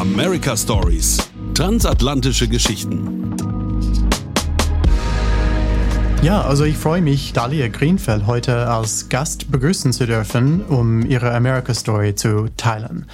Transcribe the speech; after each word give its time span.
America 0.00 0.56
Stories. 0.56 1.18
Transatlantische 1.52 2.48
Geschichten. 2.48 3.59
Ja, 6.22 6.42
also 6.42 6.64
ich 6.64 6.76
freue 6.76 7.00
mich, 7.00 7.32
Dalia 7.32 7.68
Greenfeld 7.68 8.26
heute 8.26 8.68
als 8.68 9.08
Gast 9.08 9.50
begrüßen 9.50 9.94
zu 9.94 10.06
dürfen, 10.06 10.62
um 10.66 11.00
ihre 11.06 11.34
America 11.34 11.72
Story 11.72 12.14
zu 12.14 12.48
teilen. 12.58 13.06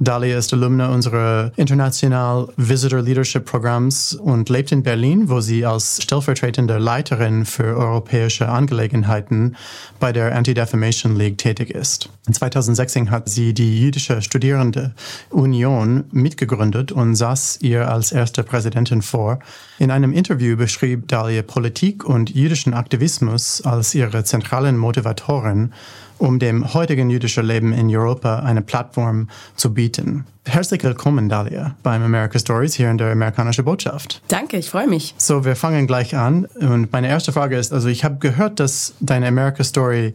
Dalia 0.00 0.38
ist 0.38 0.52
Alumna 0.52 0.90
unserer 0.90 1.50
International 1.56 2.48
Visitor 2.56 3.00
Leadership 3.02 3.44
Programms 3.44 4.14
und 4.14 4.48
lebt 4.48 4.70
in 4.70 4.84
Berlin, 4.84 5.28
wo 5.28 5.40
sie 5.40 5.66
als 5.66 6.00
stellvertretende 6.00 6.78
Leiterin 6.78 7.44
für 7.44 7.76
europäische 7.76 8.48
Angelegenheiten 8.48 9.56
bei 9.98 10.12
der 10.12 10.36
Anti-Defamation 10.36 11.16
League 11.16 11.38
tätig 11.38 11.70
ist. 11.70 12.10
In 12.28 12.34
2016 12.34 13.10
hat 13.10 13.28
sie 13.28 13.54
die 13.54 13.80
Jüdische 13.80 14.22
Studierende 14.22 14.94
Union 15.30 16.04
mitgegründet 16.12 16.92
und 16.92 17.16
saß 17.16 17.58
ihr 17.62 17.90
als 17.90 18.12
erste 18.12 18.44
Präsidentin 18.44 19.02
vor. 19.02 19.40
In 19.80 19.90
einem 19.90 20.12
Interview 20.12 20.56
beschrieb 20.56 21.08
Dalia 21.08 21.42
Politik 21.42 22.04
und 22.04 22.30
jüdischen 22.48 22.72
Aktivismus 22.72 23.60
als 23.60 23.94
ihre 23.94 24.24
zentralen 24.24 24.78
Motivatoren 24.78 25.74
um 26.16 26.38
dem 26.38 26.72
heutigen 26.72 27.10
jüdischen 27.10 27.44
Leben 27.44 27.72
in 27.74 27.94
Europa 27.94 28.40
eine 28.40 28.62
Plattform 28.62 29.28
zu 29.54 29.74
bieten. 29.74 30.24
Herzlich 30.46 30.82
willkommen, 30.82 31.28
Dalia, 31.28 31.76
beim 31.82 32.02
America 32.02 32.38
Stories 32.38 32.74
hier 32.74 32.90
in 32.90 32.96
der 32.96 33.12
amerikanischen 33.12 33.66
Botschaft. 33.66 34.22
Danke, 34.28 34.56
ich 34.56 34.70
freue 34.70 34.88
mich. 34.88 35.14
So, 35.18 35.44
wir 35.44 35.56
fangen 35.56 35.86
gleich 35.86 36.16
an. 36.16 36.46
Und 36.58 36.90
meine 36.90 37.08
erste 37.08 37.32
Frage 37.32 37.56
ist, 37.58 37.72
also 37.72 37.88
ich 37.88 38.02
habe 38.02 38.16
gehört, 38.16 38.58
dass 38.60 38.94
deine 38.98 39.28
America 39.28 39.62
Story 39.62 40.14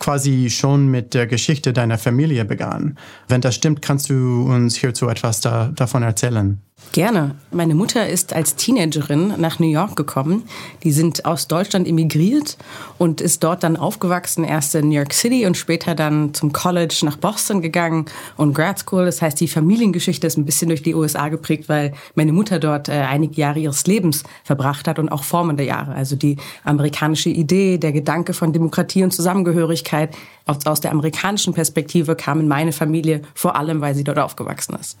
quasi 0.00 0.50
schon 0.50 0.88
mit 0.88 1.14
der 1.14 1.28
Geschichte 1.28 1.72
deiner 1.72 1.96
Familie 1.96 2.44
begann. 2.44 2.98
Wenn 3.28 3.40
das 3.40 3.54
stimmt, 3.54 3.82
kannst 3.82 4.10
du 4.10 4.42
uns 4.52 4.74
hierzu 4.74 5.08
etwas 5.08 5.40
da, 5.40 5.70
davon 5.74 6.02
erzählen? 6.02 6.60
Gerne. 6.92 7.34
Meine 7.50 7.74
Mutter 7.74 8.08
ist 8.08 8.32
als 8.32 8.56
Teenagerin 8.56 9.34
nach 9.36 9.58
New 9.58 9.70
York 9.70 9.94
gekommen. 9.94 10.44
Die 10.84 10.90
sind 10.90 11.26
aus 11.26 11.46
Deutschland 11.46 11.86
emigriert 11.86 12.56
und 12.96 13.20
ist 13.20 13.44
dort 13.44 13.62
dann 13.62 13.76
aufgewachsen, 13.76 14.42
erst 14.42 14.74
in 14.74 14.88
New 14.88 14.96
York 14.96 15.12
City 15.12 15.46
und 15.46 15.56
später 15.56 15.94
dann 15.94 16.32
zum 16.34 16.52
College 16.52 17.00
nach 17.02 17.16
Boston 17.16 17.60
gegangen 17.60 18.06
und 18.36 18.54
Grad 18.54 18.78
School. 18.78 19.04
Das 19.04 19.20
heißt, 19.20 19.38
die 19.38 19.48
Familiengeschichte 19.48 20.26
ist 20.26 20.38
ein 20.38 20.44
bisschen 20.44 20.68
durch 20.68 20.82
die 20.82 20.94
USA 20.94 21.28
geprägt, 21.28 21.68
weil 21.68 21.92
meine 22.14 22.32
Mutter 22.32 22.58
dort 22.58 22.88
äh, 22.88 22.92
einige 22.92 23.34
Jahre 23.34 23.58
ihres 23.58 23.86
Lebens 23.86 24.24
verbracht 24.42 24.88
hat 24.88 24.98
und 24.98 25.10
auch 25.10 25.24
formende 25.24 25.64
Jahre. 25.64 25.94
Also 25.94 26.16
die 26.16 26.36
amerikanische 26.64 27.28
Idee, 27.28 27.78
der 27.78 27.92
Gedanke 27.92 28.32
von 28.32 28.52
Demokratie 28.52 29.04
und 29.04 29.12
Zusammengehörigkeit 29.12 30.16
aus, 30.64 30.80
der 30.80 30.92
amerikanischen 30.92 31.52
Perspektive 31.52 32.16
kam 32.16 32.40
in 32.40 32.48
meine 32.48 32.72
Familie 32.72 33.22
vor 33.34 33.56
allem, 33.56 33.80
weil 33.80 33.94
sie 33.94 34.04
dort 34.04 34.18
aufgewachsen 34.18 34.76
ist. 34.80 34.96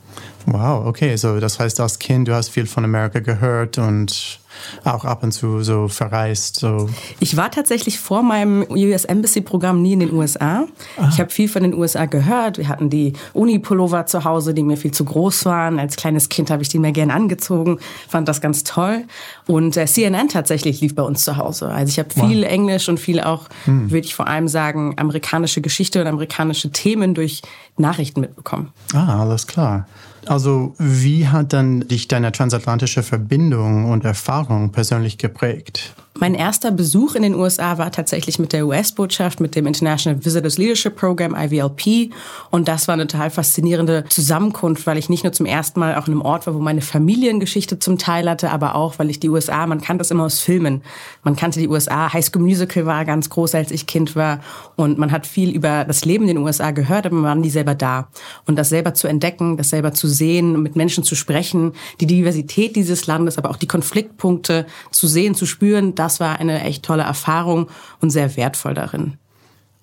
Wow, 0.46 0.86
okay, 0.86 1.16
so 1.16 1.40
das 1.40 1.58
heißt 1.58 1.67
als 1.80 1.98
Kind, 1.98 2.28
du 2.28 2.34
hast 2.34 2.48
viel 2.48 2.66
von 2.66 2.84
Amerika 2.84 3.20
gehört 3.20 3.78
und 3.78 4.40
auch 4.84 5.04
ab 5.04 5.22
und 5.22 5.32
zu 5.32 5.62
so 5.62 5.88
verreist? 5.88 6.56
So. 6.56 6.88
Ich 7.20 7.36
war 7.36 7.50
tatsächlich 7.50 7.98
vor 7.98 8.22
meinem 8.22 8.64
US 8.70 9.04
Embassy-Programm 9.04 9.82
nie 9.82 9.94
in 9.94 10.00
den 10.00 10.12
USA. 10.12 10.66
Ah. 10.96 11.08
Ich 11.10 11.20
habe 11.20 11.30
viel 11.30 11.48
von 11.48 11.62
den 11.62 11.74
USA 11.74 12.06
gehört. 12.06 12.58
Wir 12.58 12.68
hatten 12.68 12.90
die 12.90 13.12
Uni-Pullover 13.34 14.06
zu 14.06 14.24
Hause, 14.24 14.54
die 14.54 14.62
mir 14.62 14.76
viel 14.76 14.92
zu 14.92 15.04
groß 15.04 15.44
waren. 15.44 15.78
Als 15.78 15.96
kleines 15.96 16.28
Kind 16.28 16.50
habe 16.50 16.62
ich 16.62 16.68
die 16.68 16.78
mir 16.78 16.92
gerne 16.92 17.14
angezogen, 17.14 17.78
fand 18.08 18.28
das 18.28 18.40
ganz 18.40 18.64
toll. 18.64 19.04
Und 19.46 19.76
äh, 19.76 19.86
CNN 19.86 20.28
tatsächlich 20.28 20.80
lief 20.80 20.94
bei 20.94 21.02
uns 21.02 21.24
zu 21.24 21.36
Hause. 21.36 21.68
Also 21.68 21.90
ich 21.90 21.98
habe 21.98 22.10
viel 22.10 22.42
wow. 22.42 22.50
Englisch 22.50 22.88
und 22.88 22.98
viel 23.00 23.20
auch, 23.20 23.48
hm. 23.64 23.90
würde 23.90 24.06
ich 24.06 24.14
vor 24.14 24.26
allem 24.26 24.48
sagen, 24.48 24.94
amerikanische 24.96 25.60
Geschichte 25.60 26.00
und 26.00 26.06
amerikanische 26.06 26.70
Themen 26.70 27.14
durch 27.14 27.42
Nachrichten 27.76 28.20
mitbekommen. 28.20 28.72
Ah, 28.92 29.20
alles 29.20 29.46
klar. 29.46 29.86
Also 30.26 30.74
wie 30.78 31.28
hat 31.28 31.52
dann 31.52 31.86
dich 31.88 32.08
deine 32.08 32.32
transatlantische 32.32 33.02
Verbindung 33.02 33.90
und 33.90 34.04
Erfahrung 34.04 34.47
persönlich 34.72 35.18
geprägt? 35.18 35.94
Mein 36.20 36.34
erster 36.34 36.72
Besuch 36.72 37.14
in 37.14 37.22
den 37.22 37.36
USA 37.36 37.78
war 37.78 37.92
tatsächlich 37.92 38.40
mit 38.40 38.52
der 38.52 38.66
US-Botschaft, 38.66 39.38
mit 39.38 39.54
dem 39.54 39.68
International 39.68 40.24
Visitors 40.24 40.58
Leadership 40.58 40.96
Program, 40.96 41.32
IVLP. 41.32 42.12
Und 42.50 42.66
das 42.66 42.88
war 42.88 42.94
eine 42.94 43.06
total 43.06 43.30
faszinierende 43.30 44.04
Zusammenkunft, 44.08 44.84
weil 44.88 44.98
ich 44.98 45.08
nicht 45.08 45.22
nur 45.22 45.32
zum 45.32 45.46
ersten 45.46 45.78
Mal 45.78 45.94
auch 45.94 46.08
in 46.08 46.14
einem 46.14 46.22
Ort 46.22 46.48
war, 46.48 46.54
wo 46.56 46.58
meine 46.58 46.80
Familiengeschichte 46.80 47.78
zum 47.78 47.98
Teil 47.98 48.28
hatte, 48.28 48.50
aber 48.50 48.74
auch, 48.74 48.98
weil 48.98 49.10
ich 49.10 49.20
die 49.20 49.28
USA, 49.28 49.64
man 49.68 49.80
kannte 49.80 49.98
das 49.98 50.10
immer 50.10 50.24
aus 50.24 50.40
Filmen. 50.40 50.82
Man 51.22 51.36
kannte 51.36 51.60
die 51.60 51.68
USA, 51.68 52.12
High 52.12 52.24
School 52.24 52.42
Musical 52.42 52.84
war 52.84 53.04
ganz 53.04 53.30
groß, 53.30 53.54
als 53.54 53.70
ich 53.70 53.86
Kind 53.86 54.16
war. 54.16 54.40
Und 54.74 54.98
man 54.98 55.12
hat 55.12 55.24
viel 55.24 55.50
über 55.54 55.84
das 55.84 56.04
Leben 56.04 56.24
in 56.24 56.34
den 56.34 56.38
USA 56.38 56.72
gehört, 56.72 57.06
aber 57.06 57.14
man 57.14 57.24
war 57.24 57.34
nie 57.36 57.50
selber 57.50 57.76
da. 57.76 58.08
Und 58.44 58.56
das 58.56 58.70
selber 58.70 58.92
zu 58.92 59.06
entdecken, 59.06 59.56
das 59.56 59.70
selber 59.70 59.92
zu 59.92 60.08
sehen, 60.08 60.64
mit 60.64 60.74
Menschen 60.74 61.04
zu 61.04 61.14
sprechen, 61.14 61.74
die 62.00 62.06
Diversität 62.06 62.74
dieses 62.74 63.06
Landes, 63.06 63.38
aber 63.38 63.50
auch 63.50 63.56
die 63.56 63.68
Konfliktpunkte 63.68 64.66
zu 64.90 65.06
sehen, 65.06 65.36
zu 65.36 65.46
spüren, 65.46 65.94
das 65.94 66.07
war 66.20 66.40
eine 66.40 66.62
echt 66.62 66.84
tolle 66.84 67.02
Erfahrung 67.02 67.68
und 68.00 68.10
sehr 68.10 68.36
wertvoll 68.36 68.74
darin. 68.74 69.18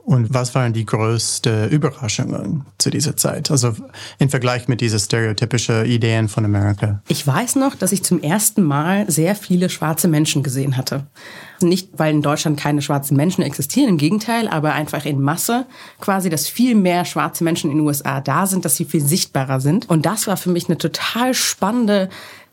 Und 0.06 0.32
was 0.32 0.54
waren 0.54 0.72
die 0.72 0.86
größten 0.86 1.70
Überraschungen 1.72 2.64
zu 2.78 2.92
dieser 2.92 3.18
Zeit? 3.18 3.50
Also 3.50 3.74
im 4.20 4.30
Vergleich 4.30 4.68
mit 4.68 4.80
diesen 4.80 5.00
stereotypischen 5.00 5.84
Ideen 5.86 6.30
von 6.30 6.46
Amerika. 6.46 7.02
Ich 7.08 7.26
weiß 7.26 7.56
noch, 7.56 7.74
dass 7.74 7.92
ich 7.92 8.04
zum 8.04 8.22
ersten 8.22 8.62
Mal 8.62 9.10
sehr 9.10 9.36
viele 9.36 9.68
schwarze 9.68 10.08
Menschen 10.08 10.44
gesehen 10.44 10.78
hatte. 10.78 11.08
Nicht, 11.60 11.90
weil 11.98 12.14
in 12.14 12.22
Deutschland 12.22 12.60
keine 12.60 12.84
schwarzen 12.84 13.18
Menschen 13.18 13.42
existieren, 13.42 13.90
im 13.90 13.98
Gegenteil, 13.98 14.48
aber 14.48 14.74
einfach 14.74 15.06
in 15.06 15.20
Masse 15.22 15.66
quasi, 16.00 16.30
dass 16.30 16.48
viel 16.48 16.76
mehr 16.76 17.04
schwarze 17.06 17.44
Menschen 17.44 17.72
in 17.72 17.78
den 17.78 17.88
USA 17.88 18.22
da 18.22 18.46
sind, 18.46 18.64
dass 18.64 18.76
sie 18.76 18.86
viel 18.86 19.04
sichtbarer 19.04 19.60
sind. 19.60 19.90
Und 19.90 20.06
das 20.06 20.28
war 20.28 20.38
für 20.38 20.52
mich 20.52 20.68
eine 20.68 20.78
total 20.78 21.34
spannende 21.34 22.10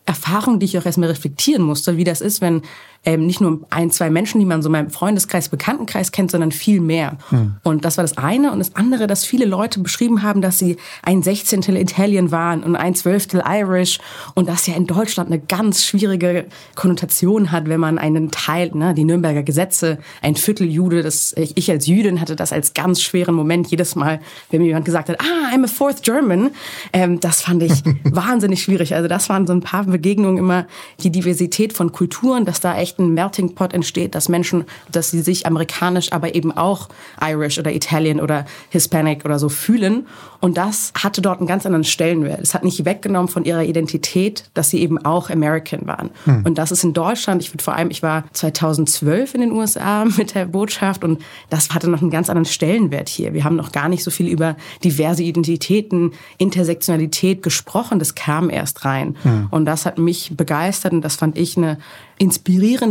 Erfahrung, 0.06 0.58
die 0.58 0.66
ich 0.66 0.78
auch 0.78 0.86
erstmal 0.86 1.10
reflektieren 1.10 1.62
musste, 1.62 1.98
wie 1.98 2.04
das 2.04 2.22
ist, 2.22 2.40
wenn 2.40 2.62
ähm, 3.04 3.26
nicht 3.26 3.40
nur 3.40 3.60
ein, 3.70 3.90
zwei 3.90 4.10
Menschen, 4.10 4.38
die 4.38 4.46
man 4.46 4.62
so 4.62 4.68
in 4.68 4.72
meinem 4.72 4.90
Freundeskreis, 4.90 5.48
Bekanntenkreis 5.48 6.12
kennt, 6.12 6.30
sondern 6.30 6.52
viel 6.52 6.80
mehr. 6.80 7.18
Mhm. 7.30 7.56
Und 7.64 7.84
das 7.84 7.96
war 7.96 8.04
das 8.04 8.16
eine. 8.16 8.52
Und 8.52 8.60
das 8.60 8.76
andere, 8.76 9.06
dass 9.06 9.24
viele 9.24 9.44
Leute 9.44 9.80
beschrieben 9.80 10.22
haben, 10.22 10.40
dass 10.40 10.58
sie 10.58 10.76
ein 11.02 11.22
Sechzehntel 11.22 11.76
Italien 11.76 12.30
waren 12.30 12.62
und 12.62 12.76
ein 12.76 12.94
Zwölftel 12.94 13.42
Irish. 13.46 13.98
Und 14.34 14.48
das 14.48 14.66
ja 14.66 14.74
in 14.74 14.86
Deutschland 14.86 15.30
eine 15.30 15.40
ganz 15.40 15.84
schwierige 15.84 16.46
Konnotation 16.76 17.50
hat, 17.50 17.68
wenn 17.68 17.80
man 17.80 17.98
einen 17.98 18.30
Teil, 18.30 18.70
ne, 18.74 18.94
die 18.94 19.04
Nürnberger 19.04 19.42
Gesetze, 19.42 19.98
ein 20.20 20.36
Viertel 20.36 20.68
Jude, 20.68 21.02
das, 21.02 21.34
ich, 21.36 21.70
als 21.70 21.86
Jüdin 21.86 22.20
hatte 22.20 22.36
das 22.36 22.52
als 22.52 22.72
ganz 22.72 23.02
schweren 23.02 23.34
Moment 23.34 23.68
jedes 23.68 23.96
Mal, 23.96 24.20
wenn 24.50 24.60
mir 24.60 24.68
jemand 24.68 24.84
gesagt 24.84 25.08
hat, 25.08 25.20
ah, 25.20 25.54
I'm 25.54 25.64
a 25.64 25.68
fourth 25.68 26.02
German. 26.02 26.50
Ähm, 26.92 27.18
das 27.18 27.42
fand 27.42 27.62
ich 27.64 27.82
wahnsinnig 28.04 28.62
schwierig. 28.62 28.94
Also 28.94 29.08
das 29.08 29.28
waren 29.28 29.46
so 29.46 29.52
ein 29.52 29.60
paar 29.60 29.84
Begegnungen 29.84 30.38
immer, 30.38 30.66
die 31.00 31.10
Diversität 31.10 31.72
von 31.72 31.90
Kulturen, 31.90 32.44
dass 32.44 32.60
da 32.60 32.78
echt 32.78 32.91
echt 32.92 32.98
ein 32.98 33.14
Melting 33.14 33.54
Pot 33.54 33.72
entsteht, 33.72 34.14
dass 34.14 34.28
Menschen, 34.28 34.64
dass 34.90 35.10
sie 35.10 35.22
sich 35.22 35.46
amerikanisch, 35.46 36.12
aber 36.12 36.34
eben 36.34 36.52
auch 36.52 36.88
Irish 37.20 37.58
oder 37.58 37.72
Italian 37.72 38.20
oder 38.20 38.44
Hispanic 38.70 39.24
oder 39.24 39.38
so 39.38 39.48
fühlen. 39.48 40.06
Und 40.40 40.56
das 40.56 40.92
hatte 41.00 41.22
dort 41.22 41.38
einen 41.38 41.46
ganz 41.46 41.66
anderen 41.66 41.84
Stellenwert. 41.84 42.40
Es 42.40 42.52
hat 42.52 42.64
nicht 42.64 42.84
weggenommen 42.84 43.28
von 43.28 43.44
ihrer 43.44 43.62
Identität, 43.62 44.50
dass 44.54 44.70
sie 44.70 44.80
eben 44.80 44.98
auch 45.04 45.30
American 45.30 45.86
waren. 45.86 46.10
Hm. 46.24 46.44
Und 46.44 46.58
das 46.58 46.72
ist 46.72 46.82
in 46.82 46.92
Deutschland, 46.92 47.42
ich 47.42 47.54
würde 47.54 47.62
vor 47.62 47.76
allem, 47.76 47.90
ich 47.90 48.02
war 48.02 48.24
2012 48.32 49.34
in 49.34 49.40
den 49.42 49.52
USA 49.52 50.04
mit 50.16 50.34
der 50.34 50.46
Botschaft 50.46 51.04
und 51.04 51.22
das 51.48 51.70
hatte 51.70 51.88
noch 51.88 52.02
einen 52.02 52.10
ganz 52.10 52.28
anderen 52.28 52.46
Stellenwert 52.46 53.08
hier. 53.08 53.34
Wir 53.34 53.44
haben 53.44 53.56
noch 53.56 53.72
gar 53.72 53.88
nicht 53.88 54.02
so 54.02 54.10
viel 54.10 54.28
über 54.28 54.56
diverse 54.82 55.22
Identitäten, 55.22 56.12
Intersektionalität 56.38 57.42
gesprochen. 57.42 58.00
Das 58.00 58.16
kam 58.16 58.50
erst 58.50 58.84
rein. 58.84 59.16
Hm. 59.22 59.46
Und 59.50 59.64
das 59.64 59.86
hat 59.86 59.98
mich 59.98 60.36
begeistert 60.36 60.92
und 60.92 61.02
das 61.02 61.14
fand 61.14 61.38
ich 61.38 61.56
eine 61.56 61.78
inspirierende 62.18 62.81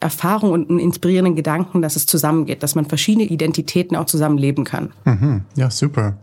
Erfahrung 0.00 0.52
und 0.52 0.70
einen 0.70 0.78
inspirierenden 0.78 1.36
Gedanken, 1.36 1.82
dass 1.82 1.96
es 1.96 2.06
zusammengeht, 2.06 2.62
dass 2.62 2.74
man 2.74 2.86
verschiedene 2.86 3.24
Identitäten 3.24 3.96
auch 3.96 4.06
zusammenleben 4.06 4.64
kann. 4.64 4.90
Mhm. 5.04 5.42
Ja, 5.54 5.70
super. 5.70 6.16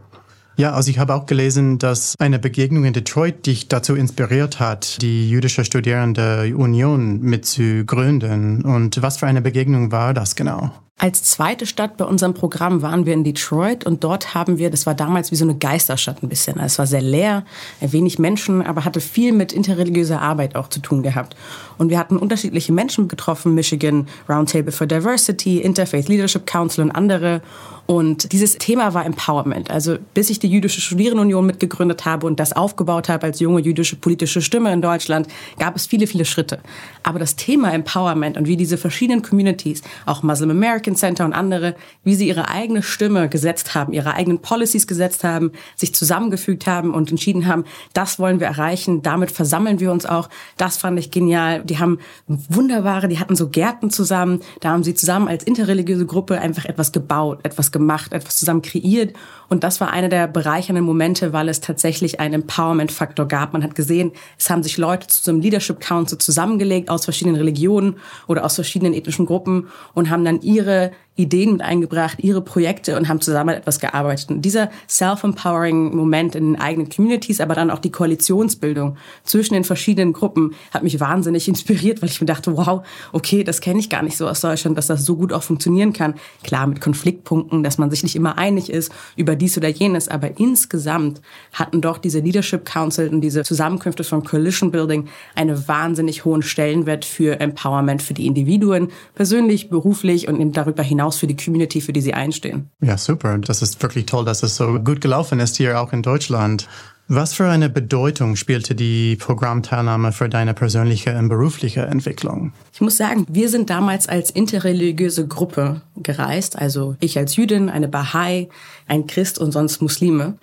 Ja, 0.58 0.72
also 0.72 0.90
ich 0.90 1.00
habe 1.00 1.14
auch 1.14 1.26
gelesen, 1.26 1.80
dass 1.80 2.16
eine 2.18 2.40
Begegnung 2.40 2.86
in 2.86 2.94
Detroit 2.94 3.46
dich 3.46 3.68
dazu 3.68 3.96
inspiriert 3.96 4.60
hat, 4.60 5.02
die 5.02 5.30
jüdische 5.30 5.66
Studierende 5.66 6.54
Union 6.56 7.20
mitzugründen. 7.22 8.64
Und 8.64 9.02
was 9.02 9.18
für 9.18 9.28
eine 9.28 9.42
Begegnung 9.42 9.92
war 9.92 10.14
das 10.14 10.36
genau? 10.36 10.72
Als 10.98 11.24
zweite 11.24 11.66
Stadt 11.66 11.98
bei 11.98 12.06
unserem 12.06 12.34
Programm 12.34 12.82
waren 12.82 13.06
wir 13.06 13.14
in 13.14 13.26
Detroit 13.26 13.86
und 13.86 14.06
dort 14.06 14.34
haben 14.34 14.60
wir, 14.60 14.70
das 14.70 14.86
war 14.86 14.96
damals 14.96 15.30
wie 15.30 15.36
so 15.36 15.44
eine 15.44 15.58
Geisterstadt 15.58 16.24
ein 16.24 16.30
bisschen. 16.30 16.54
Also 16.54 16.68
es 16.68 16.80
war 16.80 16.88
sehr 16.88 17.02
leer, 17.02 17.44
wenig 17.82 18.18
Menschen, 18.18 18.62
aber 18.62 18.86
hatte 18.86 19.02
viel 19.02 19.34
mit 19.34 19.52
interreligiöser 19.52 20.22
Arbeit 20.22 20.56
auch 20.56 20.70
zu 20.70 20.80
tun 20.80 21.04
gehabt. 21.04 21.36
Und 21.78 21.90
wir 21.90 22.00
hatten 22.00 22.16
unterschiedliche 22.16 22.72
Menschen 22.72 23.10
getroffen, 23.10 23.54
Michigan 23.54 24.08
Roundtable 24.30 24.72
for 24.72 24.88
Diversity, 24.88 25.60
Interfaith 25.60 26.08
Leadership 26.08 26.46
Council 26.46 26.86
und 26.86 26.92
andere. 26.92 27.42
Und 27.88 28.32
dieses 28.32 28.58
Thema 28.58 28.94
war 28.94 29.06
Empowerment. 29.06 29.70
Also 29.70 29.98
bis 30.14 30.30
ich 30.30 30.40
die 30.40 30.48
Jüdische 30.48 30.82
Studierendenunion 30.82 31.46
mitgegründet 31.46 32.06
habe 32.06 32.26
und 32.26 32.40
das 32.40 32.54
aufgebaut 32.54 33.10
habe 33.10 33.28
als 33.28 33.40
junge 33.42 33.60
jüdische 33.60 33.96
politische 33.98 34.42
Stimme 34.42 34.74
in 34.74 34.82
Deutschland, 34.82 35.28
gab 35.60 35.76
es 35.76 35.86
viele, 35.86 36.08
viele 36.08 36.26
Schritte. 36.26 36.60
Aber 37.04 37.20
das 37.20 37.36
Thema 37.36 37.74
Empowerment 37.74 38.38
und 38.38 38.48
wie 38.48 38.58
diese 38.58 38.78
verschiedenen 38.78 39.22
Communities, 39.22 39.84
auch 40.06 40.24
Muslim 40.24 40.50
American, 40.50 40.85
Perkins 40.86 41.00
Center 41.00 41.26
und 41.26 41.34
andere, 41.34 41.74
wie 42.04 42.14
sie 42.14 42.28
ihre 42.28 42.48
eigene 42.48 42.84
Stimme 42.84 43.28
gesetzt 43.28 43.74
haben, 43.74 43.92
ihre 43.92 44.14
eigenen 44.14 44.40
Policies 44.40 44.86
gesetzt 44.86 45.24
haben, 45.24 45.52
sich 45.76 45.96
zusammengefügt 45.96 46.68
haben 46.68 46.94
und 46.94 47.10
entschieden 47.10 47.48
haben, 47.48 47.64
das 47.94 48.20
wollen 48.20 48.40
wir 48.40 48.46
erreichen, 48.46 49.02
damit 49.02 49.32
versammeln 49.32 49.80
wir 49.80 49.92
uns 49.92 50.06
auch. 50.06 50.30
Das 50.58 50.78
fand 50.78 51.00
ich 51.00 51.10
genial. 51.10 51.64
Die 51.64 51.80
haben 51.80 51.98
wunderbare, 52.28 53.08
die 53.08 53.18
hatten 53.18 53.36
so 53.36 53.50
Gärten 53.50 53.90
zusammen, 53.90 54.42
da 54.60 54.70
haben 54.70 54.84
sie 54.84 54.94
zusammen 54.94 55.28
als 55.28 55.44
interreligiöse 55.44 56.06
Gruppe 56.06 56.40
einfach 56.40 56.66
etwas 56.66 56.92
gebaut, 56.92 57.40
etwas 57.42 57.72
gemacht, 57.72 58.14
etwas 58.14 58.38
zusammen 58.38 58.62
kreiert 58.62 59.16
und 59.48 59.64
das 59.64 59.80
war 59.80 59.92
einer 59.92 60.10
der 60.10 60.28
bereichernden 60.28 60.86
Momente, 60.86 61.34
weil 61.34 61.50
es 61.50 61.62
tatsächlich 61.62 62.20
einen 62.20 62.36
Empowerment-Faktor 62.36 63.28
gab. 63.28 63.54
Man 63.54 63.64
hat 63.64 63.76
gesehen, 63.76 64.12
es 64.38 64.50
haben 64.50 64.64
sich 64.64 64.78
Leute 64.78 65.08
zu 65.08 65.24
so 65.24 65.32
einem 65.32 65.42
Leadership 65.42 65.80
Council 65.80 66.18
zusammengelegt 66.18 66.90
aus 66.90 67.06
verschiedenen 67.06 67.36
Religionen 67.36 67.98
oder 68.28 68.44
aus 68.44 68.56
verschiedenen 68.56 68.94
ethnischen 68.94 69.26
Gruppen 69.26 69.68
und 69.94 70.10
haben 70.10 70.26
dann 70.26 70.42
ihre 70.42 70.75
Uh. 70.76 71.05
Ideen 71.18 71.54
mit 71.54 71.62
eingebracht, 71.62 72.18
ihre 72.20 72.42
Projekte 72.42 72.98
und 72.98 73.08
haben 73.08 73.22
zusammen 73.22 73.56
etwas 73.56 73.80
gearbeitet. 73.80 74.32
Und 74.32 74.42
dieser 74.42 74.70
self-empowering 74.90 75.96
Moment 75.96 76.36
in 76.36 76.44
den 76.44 76.62
eigenen 76.62 76.90
Communities, 76.90 77.40
aber 77.40 77.56
dann 77.56 77.72
auch 77.72 77.80
die 77.80 77.92
Koalitionsbildung 77.92 78.98
zwischen 79.24 79.54
den 79.54 79.64
verschiedenen 79.64 80.12
Gruppen 80.12 80.56
hat 80.72 80.84
mich 80.84 81.00
wahnsinnig 81.00 81.48
inspiriert, 81.56 82.02
weil 82.02 82.10
ich 82.10 82.20
mir 82.20 82.28
dachte, 82.28 82.58
wow, 82.58 82.86
okay, 83.14 83.46
das 83.46 83.62
kenne 83.62 83.80
ich 83.80 83.90
gar 83.90 84.04
nicht 84.04 84.18
so 84.18 84.28
aus 84.28 84.42
Deutschland, 84.42 84.78
dass 84.78 84.88
das 84.88 85.06
so 85.06 85.16
gut 85.16 85.32
auch 85.32 85.44
funktionieren 85.44 85.94
kann. 85.94 86.16
Klar, 86.44 86.68
mit 86.68 86.82
Konfliktpunkten, 86.82 87.64
dass 87.64 87.78
man 87.78 87.90
sich 87.90 88.04
nicht 88.04 88.18
immer 88.18 88.38
einig 88.38 88.70
ist 88.70 88.92
über 89.16 89.38
dies 89.38 89.58
oder 89.58 89.70
jenes, 89.70 90.10
aber 90.10 90.38
insgesamt 90.38 91.22
hatten 91.54 91.80
doch 91.80 91.98
diese 91.98 92.20
Leadership 92.20 92.66
Council 92.66 93.08
und 93.08 93.22
diese 93.22 93.44
Zusammenkünfte 93.44 94.04
von 94.04 94.26
Coalition 94.26 94.70
Building 94.70 95.08
einen 95.34 95.66
wahnsinnig 95.66 96.26
hohen 96.26 96.42
Stellenwert 96.42 97.06
für 97.06 97.40
Empowerment 97.40 98.02
für 98.02 98.14
die 98.14 98.26
Individuen, 98.26 98.90
persönlich, 99.14 99.70
beruflich 99.70 100.28
und 100.28 100.52
darüber 100.58 100.84
hinaus 100.84 101.05
hinaus 101.06 101.18
für 101.18 101.28
die 101.28 101.36
Community, 101.36 101.82
für 101.82 101.94
die 101.94 102.02
sie 102.02 102.14
einstehen. 102.14 102.70
Ja, 102.82 102.98
super. 102.98 103.38
Das 103.38 103.62
ist 103.62 103.82
wirklich 103.82 104.06
toll, 104.06 104.26
dass 104.26 104.44
es 104.44 104.56
so 104.56 104.80
gut 104.80 105.02
gelaufen 105.02 105.40
ist 105.40 105.58
hier 105.58 105.80
auch 105.80 105.94
in 105.94 106.02
Deutschland. 106.02 106.68
Was 107.08 107.36
für 107.36 107.48
eine 107.48 107.70
Bedeutung 107.70 108.36
spielte 108.36 108.74
die 108.74 109.16
Programmteilnahme 109.18 110.12
für 110.12 110.28
deine 110.28 110.56
persönliche 110.56 111.16
und 111.16 111.30
berufliche 111.30 111.82
Entwicklung? 111.82 112.52
Ich 112.74 112.82
muss 112.82 112.98
sagen, 112.98 113.28
wir 113.30 113.50
sind 113.50 113.70
damals 113.70 114.10
als 114.10 114.32
interreligiöse 114.32 115.28
Gruppe 115.28 115.82
gereist, 115.98 116.58
also 116.58 116.96
ich 117.00 117.16
als 117.20 117.36
Jüdin, 117.36 117.70
eine 117.70 117.88
Bahai, 117.88 118.50
ein 118.88 119.06
Christ 119.06 119.38
und 119.38 119.52
sonst 119.52 119.84
Muslime. 119.84 120.40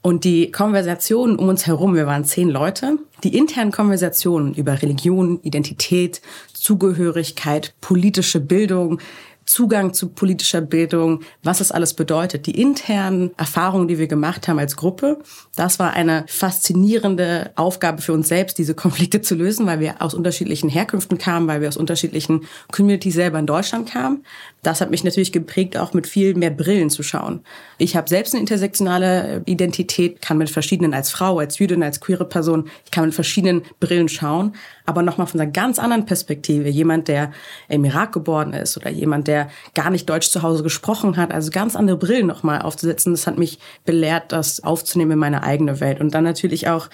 Und 0.00 0.24
die 0.24 0.50
Konversationen 0.52 1.36
um 1.36 1.48
uns 1.48 1.66
herum, 1.66 1.94
wir 1.94 2.06
waren 2.06 2.24
zehn 2.24 2.48
Leute, 2.48 2.96
die 3.22 3.36
internen 3.36 3.72
Konversationen 3.72 4.54
über 4.54 4.80
Religion, 4.80 5.40
Identität, 5.42 6.22
Zugehörigkeit, 6.54 7.74
politische 7.80 8.40
Bildung, 8.40 9.00
Zugang 9.46 9.94
zu 9.94 10.08
politischer 10.08 10.60
Bildung, 10.60 11.20
was 11.42 11.60
es 11.60 11.72
alles 11.72 11.94
bedeutet. 11.94 12.46
Die 12.46 12.60
internen 12.60 13.30
Erfahrungen, 13.36 13.88
die 13.88 13.98
wir 13.98 14.08
gemacht 14.08 14.48
haben 14.48 14.58
als 14.58 14.76
Gruppe, 14.76 15.18
das 15.54 15.78
war 15.78 15.92
eine 15.92 16.24
faszinierende 16.28 17.52
Aufgabe 17.54 18.02
für 18.02 18.12
uns 18.12 18.28
selbst, 18.28 18.58
diese 18.58 18.74
Konflikte 18.74 19.22
zu 19.22 19.34
lösen, 19.34 19.66
weil 19.66 19.80
wir 19.80 20.02
aus 20.02 20.14
unterschiedlichen 20.14 20.68
Herkünften 20.68 21.16
kamen, 21.16 21.46
weil 21.48 21.60
wir 21.60 21.68
aus 21.68 21.76
unterschiedlichen 21.76 22.46
Communities 22.72 23.14
selber 23.14 23.38
in 23.38 23.46
Deutschland 23.46 23.90
kamen. 23.90 24.24
Das 24.66 24.80
hat 24.80 24.90
mich 24.90 25.04
natürlich 25.04 25.30
geprägt, 25.30 25.76
auch 25.76 25.92
mit 25.92 26.08
viel 26.08 26.34
mehr 26.34 26.50
Brillen 26.50 26.90
zu 26.90 27.04
schauen. 27.04 27.44
Ich 27.78 27.94
habe 27.94 28.08
selbst 28.08 28.34
eine 28.34 28.40
intersektionale 28.40 29.42
Identität, 29.46 30.20
kann 30.20 30.38
mit 30.38 30.50
verschiedenen 30.50 30.92
als 30.92 31.12
Frau, 31.12 31.38
als 31.38 31.60
Jüdin, 31.60 31.84
als 31.84 32.00
queere 32.00 32.24
Person, 32.24 32.68
ich 32.84 32.90
kann 32.90 33.04
mit 33.04 33.14
verschiedenen 33.14 33.62
Brillen 33.78 34.08
schauen, 34.08 34.56
aber 34.84 35.02
nochmal 35.02 35.28
von 35.28 35.40
einer 35.40 35.48
ganz 35.48 35.78
anderen 35.78 36.04
Perspektive. 36.04 36.68
Jemand, 36.68 37.06
der 37.06 37.30
im 37.68 37.84
Irak 37.84 38.10
geboren 38.10 38.54
ist 38.54 38.76
oder 38.76 38.90
jemand, 38.90 39.28
der 39.28 39.50
gar 39.74 39.90
nicht 39.90 40.10
Deutsch 40.10 40.30
zu 40.30 40.42
Hause 40.42 40.64
gesprochen 40.64 41.16
hat, 41.16 41.32
also 41.32 41.52
ganz 41.52 41.76
andere 41.76 41.96
Brillen 41.96 42.26
nochmal 42.26 42.62
aufzusetzen, 42.62 43.12
das 43.12 43.28
hat 43.28 43.38
mich 43.38 43.60
belehrt, 43.84 44.32
das 44.32 44.64
aufzunehmen 44.64 45.12
in 45.12 45.18
meine 45.20 45.44
eigene 45.44 45.78
Welt. 45.78 46.00
Und 46.00 46.12
dann 46.12 46.24
natürlich 46.24 46.66
auch 46.66 46.88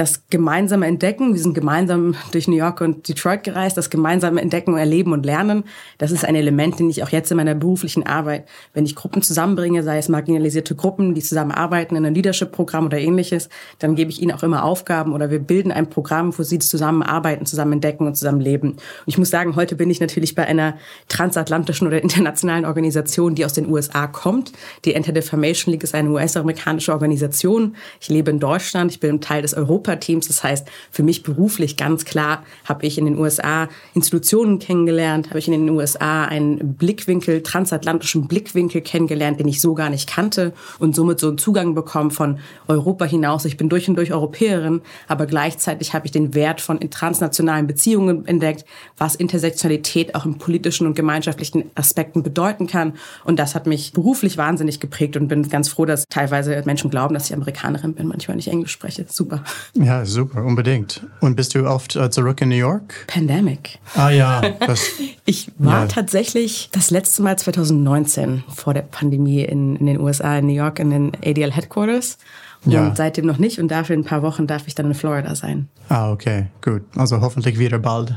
das 0.00 0.22
gemeinsame 0.30 0.86
Entdecken, 0.86 1.34
wir 1.34 1.42
sind 1.42 1.52
gemeinsam 1.52 2.14
durch 2.32 2.48
New 2.48 2.56
York 2.56 2.80
und 2.80 3.06
Detroit 3.06 3.44
gereist, 3.44 3.76
das 3.76 3.90
gemeinsame 3.90 4.40
Entdecken, 4.40 4.78
Erleben 4.78 5.12
und 5.12 5.26
Lernen, 5.26 5.64
das 5.98 6.10
ist 6.10 6.24
ein 6.24 6.34
Element, 6.34 6.78
den 6.78 6.88
ich 6.88 7.02
auch 7.02 7.10
jetzt 7.10 7.30
in 7.30 7.36
meiner 7.36 7.54
beruflichen 7.54 8.06
Arbeit, 8.06 8.48
wenn 8.72 8.86
ich 8.86 8.96
Gruppen 8.96 9.20
zusammenbringe, 9.20 9.82
sei 9.82 9.98
es 9.98 10.08
marginalisierte 10.08 10.74
Gruppen, 10.74 11.14
die 11.14 11.20
zusammenarbeiten 11.20 11.96
in 11.96 12.06
einem 12.06 12.14
Leadership-Programm 12.14 12.86
oder 12.86 12.98
ähnliches, 12.98 13.50
dann 13.78 13.94
gebe 13.94 14.10
ich 14.10 14.22
ihnen 14.22 14.32
auch 14.32 14.42
immer 14.42 14.64
Aufgaben 14.64 15.12
oder 15.12 15.30
wir 15.30 15.38
bilden 15.38 15.70
ein 15.70 15.90
Programm, 15.90 16.32
wo 16.38 16.44
sie 16.44 16.58
zusammenarbeiten, 16.58 17.44
zusammen 17.44 17.74
entdecken 17.74 18.06
und 18.06 18.16
zusammen 18.16 18.40
leben. 18.40 18.70
Und 18.70 18.80
ich 19.04 19.18
muss 19.18 19.28
sagen, 19.28 19.54
heute 19.54 19.76
bin 19.76 19.90
ich 19.90 20.00
natürlich 20.00 20.34
bei 20.34 20.46
einer 20.46 20.78
transatlantischen 21.08 21.86
oder 21.86 22.02
internationalen 22.02 22.64
Organisation, 22.64 23.34
die 23.34 23.44
aus 23.44 23.52
den 23.52 23.68
USA 23.70 24.06
kommt. 24.06 24.52
Die 24.86 24.96
Anti-Defamation 24.96 25.72
League 25.72 25.84
ist 25.84 25.94
eine 25.94 26.08
US-amerikanische 26.08 26.90
Organisation. 26.90 27.76
Ich 28.00 28.08
lebe 28.08 28.30
in 28.30 28.40
Deutschland, 28.40 28.92
ich 28.92 29.00
bin 29.00 29.20
Teil 29.20 29.42
des 29.42 29.52
Europa 29.52 29.89
Europateams. 29.90 30.28
Das 30.28 30.42
heißt, 30.42 30.68
für 30.90 31.02
mich 31.02 31.22
beruflich 31.22 31.76
ganz 31.76 32.04
klar 32.04 32.44
habe 32.64 32.86
ich 32.86 32.98
in 32.98 33.04
den 33.04 33.18
USA 33.18 33.68
Institutionen 33.94 34.58
kennengelernt, 34.58 35.28
habe 35.28 35.38
ich 35.38 35.48
in 35.48 35.52
den 35.52 35.68
USA 35.70 36.24
einen 36.24 36.74
Blickwinkel, 36.74 37.42
transatlantischen 37.42 38.28
Blickwinkel 38.28 38.80
kennengelernt, 38.80 39.40
den 39.40 39.48
ich 39.48 39.60
so 39.60 39.74
gar 39.74 39.90
nicht 39.90 40.08
kannte 40.08 40.52
und 40.78 40.94
somit 40.94 41.20
so 41.20 41.28
einen 41.28 41.38
Zugang 41.38 41.74
bekommen 41.74 42.10
von 42.10 42.38
Europa 42.68 43.04
hinaus. 43.04 43.44
Ich 43.44 43.56
bin 43.56 43.68
durch 43.68 43.88
und 43.88 43.96
durch 43.96 44.12
Europäerin, 44.12 44.82
aber 45.08 45.26
gleichzeitig 45.26 45.94
habe 45.94 46.06
ich 46.06 46.12
den 46.12 46.34
Wert 46.34 46.60
von 46.60 46.78
transnationalen 46.78 47.66
Beziehungen 47.66 48.26
entdeckt, 48.26 48.64
was 48.96 49.14
Intersektionalität 49.14 50.14
auch 50.14 50.24
in 50.24 50.38
politischen 50.38 50.86
und 50.86 50.94
gemeinschaftlichen 50.94 51.70
Aspekten 51.74 52.22
bedeuten 52.22 52.66
kann. 52.66 52.94
Und 53.24 53.38
das 53.38 53.54
hat 53.54 53.66
mich 53.66 53.92
beruflich 53.92 54.36
wahnsinnig 54.36 54.80
geprägt 54.80 55.16
und 55.16 55.28
bin 55.28 55.48
ganz 55.48 55.68
froh, 55.68 55.84
dass 55.84 56.04
teilweise 56.08 56.62
Menschen 56.64 56.90
glauben, 56.90 57.14
dass 57.14 57.26
ich 57.26 57.34
Amerikanerin 57.34 57.94
bin, 57.94 58.08
manchmal 58.08 58.36
nicht 58.36 58.48
Englisch 58.48 58.72
spreche. 58.72 59.06
Super. 59.08 59.44
Ja, 59.74 60.04
super, 60.04 60.44
unbedingt. 60.44 61.06
Und 61.20 61.36
bist 61.36 61.54
du 61.54 61.66
oft 61.66 61.94
äh, 61.94 62.10
zurück 62.10 62.40
in 62.40 62.48
New 62.48 62.56
York? 62.56 63.06
Pandemic. 63.06 63.78
Ah 63.94 64.10
ja. 64.10 64.42
Das, 64.66 64.88
ich 65.24 65.52
war 65.58 65.82
ja. 65.82 65.86
tatsächlich 65.86 66.70
das 66.72 66.90
letzte 66.90 67.22
Mal 67.22 67.38
2019 67.38 68.42
vor 68.48 68.74
der 68.74 68.82
Pandemie 68.82 69.42
in, 69.42 69.76
in 69.76 69.86
den 69.86 70.00
USA, 70.00 70.38
in 70.38 70.46
New 70.46 70.54
York, 70.54 70.80
in 70.80 70.90
den 70.90 71.12
ADL 71.24 71.52
Headquarters. 71.52 72.18
Und 72.64 72.72
ja. 72.72 72.94
seitdem 72.94 73.26
noch 73.26 73.38
nicht. 73.38 73.58
Und 73.58 73.68
dafür 73.68 73.94
in 73.94 74.02
ein 74.02 74.04
paar 74.04 74.22
Wochen 74.22 74.46
darf 74.46 74.66
ich 74.66 74.74
dann 74.74 74.86
in 74.86 74.94
Florida 74.94 75.34
sein. 75.34 75.68
Ah, 75.88 76.10
okay, 76.10 76.46
gut. 76.62 76.82
Also 76.96 77.20
hoffentlich 77.20 77.58
wieder 77.58 77.78
bald. 77.78 78.14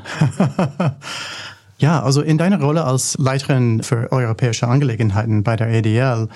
ja, 1.78 2.02
also 2.02 2.22
in 2.22 2.38
deiner 2.38 2.60
Rolle 2.60 2.84
als 2.84 3.16
Leiterin 3.20 3.84
für 3.84 4.12
europäische 4.12 4.68
Angelegenheiten 4.68 5.44
bei 5.44 5.56
der 5.56 5.68
ADL, 5.68 6.28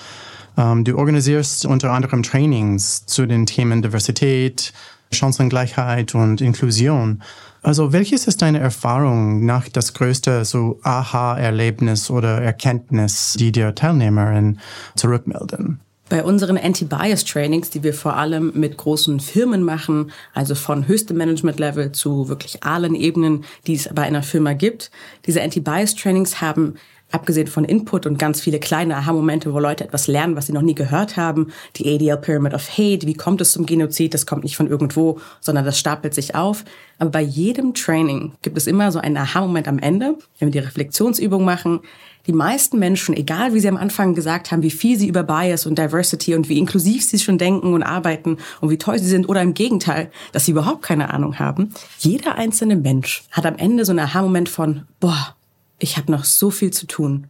ähm, 0.56 0.84
du 0.84 0.96
organisierst 0.96 1.66
unter 1.66 1.92
anderem 1.92 2.22
Trainings 2.22 3.04
zu 3.04 3.26
den 3.26 3.46
Themen 3.46 3.82
Diversität, 3.82 4.72
Chancengleichheit 5.12 6.14
und 6.14 6.40
Inklusion. 6.40 7.22
Also 7.62 7.92
welches 7.92 8.26
ist 8.26 8.42
deine 8.42 8.60
Erfahrung 8.60 9.44
nach 9.44 9.68
das 9.68 9.94
größte 9.94 10.44
so 10.44 10.78
Aha-Erlebnis 10.82 12.10
oder 12.10 12.40
Erkenntnis, 12.40 13.34
die 13.38 13.52
dir 13.52 13.74
Teilnehmerinnen 13.74 14.60
zurückmelden? 14.94 15.80
Bei 16.08 16.24
unseren 16.24 16.56
Anti-Bias-Trainings, 16.56 17.68
die 17.68 17.82
wir 17.82 17.92
vor 17.92 18.16
allem 18.16 18.52
mit 18.54 18.78
großen 18.78 19.20
Firmen 19.20 19.62
machen, 19.62 20.10
also 20.32 20.54
von 20.54 20.88
höchstem 20.88 21.18
Management-Level 21.18 21.92
zu 21.92 22.28
wirklich 22.30 22.62
allen 22.64 22.94
Ebenen, 22.94 23.44
die 23.66 23.74
es 23.74 23.90
bei 23.92 24.02
einer 24.02 24.22
Firma 24.22 24.54
gibt, 24.54 24.90
diese 25.26 25.42
Anti-Bias-Trainings 25.42 26.40
haben 26.40 26.76
abgesehen 27.10 27.46
von 27.46 27.64
Input 27.64 28.06
und 28.06 28.18
ganz 28.18 28.40
viele 28.40 28.58
kleine 28.58 28.96
Aha-Momente, 28.96 29.52
wo 29.54 29.58
Leute 29.58 29.84
etwas 29.84 30.06
lernen, 30.06 30.36
was 30.36 30.46
sie 30.46 30.52
noch 30.52 30.62
nie 30.62 30.74
gehört 30.74 31.16
haben. 31.16 31.52
Die 31.76 31.94
ADL 31.94 32.18
Pyramid 32.18 32.54
of 32.54 32.68
Hate, 32.76 33.06
wie 33.06 33.14
kommt 33.14 33.40
es 33.40 33.52
zum 33.52 33.66
Genozid? 33.66 34.14
Das 34.14 34.26
kommt 34.26 34.44
nicht 34.44 34.56
von 34.56 34.68
irgendwo, 34.68 35.18
sondern 35.40 35.64
das 35.64 35.78
stapelt 35.78 36.14
sich 36.14 36.34
auf. 36.34 36.64
Aber 36.98 37.10
bei 37.10 37.22
jedem 37.22 37.74
Training 37.74 38.32
gibt 38.42 38.58
es 38.58 38.66
immer 38.66 38.92
so 38.92 38.98
einen 38.98 39.16
Aha-Moment 39.16 39.68
am 39.68 39.78
Ende, 39.78 40.16
wenn 40.38 40.52
wir 40.52 40.60
die 40.60 40.66
Reflexionsübung 40.66 41.44
machen. 41.44 41.80
Die 42.26 42.34
meisten 42.34 42.78
Menschen, 42.78 43.16
egal 43.16 43.54
wie 43.54 43.60
sie 43.60 43.68
am 43.68 43.78
Anfang 43.78 44.14
gesagt 44.14 44.52
haben, 44.52 44.62
wie 44.62 44.70
viel 44.70 44.98
sie 44.98 45.08
über 45.08 45.22
Bias 45.22 45.64
und 45.64 45.78
Diversity 45.78 46.34
und 46.34 46.50
wie 46.50 46.58
inklusiv 46.58 47.02
sie 47.02 47.18
schon 47.18 47.38
denken 47.38 47.72
und 47.72 47.82
arbeiten 47.82 48.36
und 48.60 48.68
wie 48.68 48.76
toll 48.76 48.98
sie 48.98 49.08
sind 49.08 49.30
oder 49.30 49.40
im 49.40 49.54
Gegenteil, 49.54 50.10
dass 50.32 50.44
sie 50.44 50.50
überhaupt 50.50 50.82
keine 50.82 51.08
Ahnung 51.08 51.38
haben, 51.38 51.72
jeder 52.00 52.34
einzelne 52.34 52.76
Mensch 52.76 53.24
hat 53.30 53.46
am 53.46 53.56
Ende 53.56 53.86
so 53.86 53.92
einen 53.92 54.00
Aha-Moment 54.00 54.50
von, 54.50 54.82
boah, 55.00 55.37
ich 55.78 55.96
habe 55.96 56.10
noch 56.10 56.24
so 56.24 56.50
viel 56.50 56.72
zu 56.72 56.86
tun. 56.86 57.28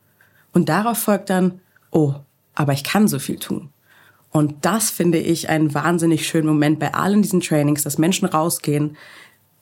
Und 0.52 0.68
darauf 0.68 0.98
folgt 0.98 1.30
dann, 1.30 1.60
oh, 1.90 2.14
aber 2.54 2.72
ich 2.72 2.84
kann 2.84 3.08
so 3.08 3.18
viel 3.18 3.38
tun. 3.38 3.70
Und 4.30 4.64
das 4.64 4.90
finde 4.90 5.18
ich 5.18 5.48
einen 5.48 5.72
wahnsinnig 5.74 6.26
schönen 6.26 6.48
Moment 6.48 6.78
bei 6.78 6.94
allen 6.94 7.22
diesen 7.22 7.40
Trainings, 7.40 7.82
dass 7.82 7.98
Menschen 7.98 8.26
rausgehen, 8.26 8.96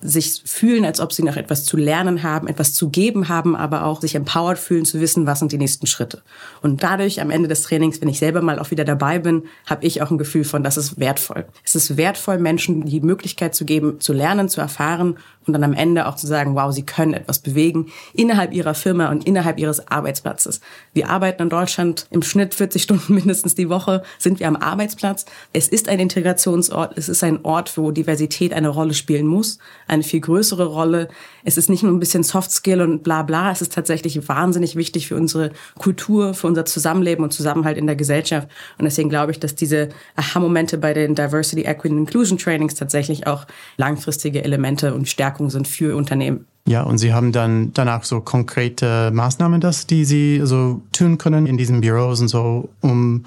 sich 0.01 0.43
fühlen, 0.45 0.85
als 0.85 1.01
ob 1.01 1.13
sie 1.13 1.23
noch 1.23 1.37
etwas 1.37 1.65
zu 1.65 1.79
lernen 1.79 2.23
haben, 2.23 2.49
etwas 2.49 2.75
zu 2.75 2.91
geben 2.91 3.29
haben, 3.29 3.57
aber 3.57 3.85
auch 3.85 4.03
sich 4.03 4.15
empowered 4.15 4.59
fühlen, 4.59 4.85
zu 4.85 5.01
wissen, 5.01 5.27
was 5.27 5.39
sind 5.39 5.53
die 5.53 5.59
nächsten 5.59 5.87
Schritte. 5.87 6.23
Und 6.61 6.83
dadurch 6.83 7.21
am 7.23 7.31
Ende 7.31 7.49
des 7.49 7.63
Trainings, 7.63 8.01
wenn 8.03 8.09
ich 8.09 8.19
selber 8.19 8.43
mal 8.43 8.59
auch 8.59 8.71
wieder 8.71 8.85
dabei 8.85 9.19
bin, 9.19 9.45
habe 9.65 9.87
ich 9.87 10.03
auch 10.03 10.11
ein 10.11 10.19
Gefühl 10.19 10.45
von, 10.45 10.63
das 10.63 10.77
ist 10.77 11.01
wertvoll. 11.01 11.47
Es 11.65 11.75
ist 11.75 11.97
wertvoll, 11.97 12.39
Menschen 12.39 12.85
die 12.85 13.01
Möglichkeit 13.01 13.55
zu 13.55 13.65
geben, 13.65 13.99
zu 13.99 14.13
lernen, 14.13 14.51
zu 14.51 14.61
erfahren, 14.61 15.17
und 15.47 15.53
dann 15.53 15.65
am 15.65 15.73
Ende 15.73 16.07
auch 16.07 16.17
zu 16.17 16.27
sagen, 16.27 16.55
wow, 16.55 16.73
sie 16.73 16.85
können 16.85 17.15
etwas 17.15 17.39
bewegen 17.39 17.87
innerhalb 18.13 18.53
ihrer 18.53 18.75
Firma 18.75 19.11
und 19.11 19.27
innerhalb 19.27 19.59
ihres 19.59 19.87
Arbeitsplatzes. 19.89 20.61
Wir 20.93 21.09
arbeiten 21.09 21.43
in 21.43 21.49
Deutschland 21.49 22.07
im 22.11 22.23
Schnitt 22.23 22.55
40 22.55 22.83
Stunden 22.83 23.15
mindestens 23.15 23.55
die 23.55 23.69
Woche, 23.69 24.03
sind 24.19 24.41
wir 24.41 24.49
am 24.49 24.57
Arbeitsplatz. 24.57 25.27
Es 25.53 25.69
ist 25.69 25.89
ein 25.89 26.01
Integrationsort, 26.01 26.97
es 26.97 27.09
ist 27.09 27.23
ein 27.23 27.45
Ort, 27.45 27.77
wo 27.77 27.91
Diversität 27.91 28.53
eine 28.53 28.69
Rolle 28.69 28.95
spielen 28.95 29.27
muss, 29.27 29.59
eine 29.87 30.03
viel 30.03 30.21
größere 30.21 30.67
Rolle. 30.67 31.09
Es 31.45 31.57
ist 31.57 31.71
nicht 31.71 31.83
nur 31.83 31.93
ein 31.93 32.01
bisschen 32.01 32.23
Soft 32.23 32.51
Skill 32.51 32.81
und 32.81 33.03
bla 33.03 33.23
bla, 33.23 33.53
es 33.53 33.63
ist 33.63 33.73
tatsächlich 33.73 34.29
wahnsinnig 34.29 34.77
wichtig 34.77 35.07
für 35.09 35.17
unsere 35.17 35.51
Kultur, 35.79 36.35
für 36.35 36.47
unser 36.47 36.65
Zusammenleben 36.65 37.25
und 37.25 37.33
Zusammenhalt 37.33 37.79
in 37.79 37.87
der 37.87 37.97
Gesellschaft. 37.97 38.49
Und 38.79 38.85
deswegen 38.85 39.09
glaube 39.09 39.33
ich, 39.33 39.41
dass 39.41 39.55
diese 39.55 39.91
Aha-Momente 40.17 40.79
bei 40.79 40.93
den 40.93 41.15
Diversity, 41.15 41.63
Equity 41.63 41.95
and 41.95 42.09
Inclusion 42.09 42.39
Trainings 42.39 42.75
tatsächlich 42.75 43.27
auch 43.27 43.47
langfristige 43.77 44.43
Elemente 44.43 44.95
und 44.95 45.09
Stärkungen 45.37 45.51
sind 45.51 45.69
für 45.69 45.97
Unternehmen. 45.97 46.47
Ja, 46.67 46.83
und 46.83 46.99
Sie 46.99 47.13
haben 47.13 47.31
dann 47.31 47.73
danach 47.75 48.05
so 48.05 48.21
konkrete 48.21 49.11
Maßnahmen, 49.13 49.61
dass 49.61 49.87
die 49.87 50.05
Sie 50.05 50.41
so 50.43 50.83
tun 50.93 51.19
können 51.19 51.47
in 51.47 51.57
diesen 51.57 51.81
Büros 51.81 52.21
und 52.21 52.29
so, 52.29 52.71
um 52.81 53.25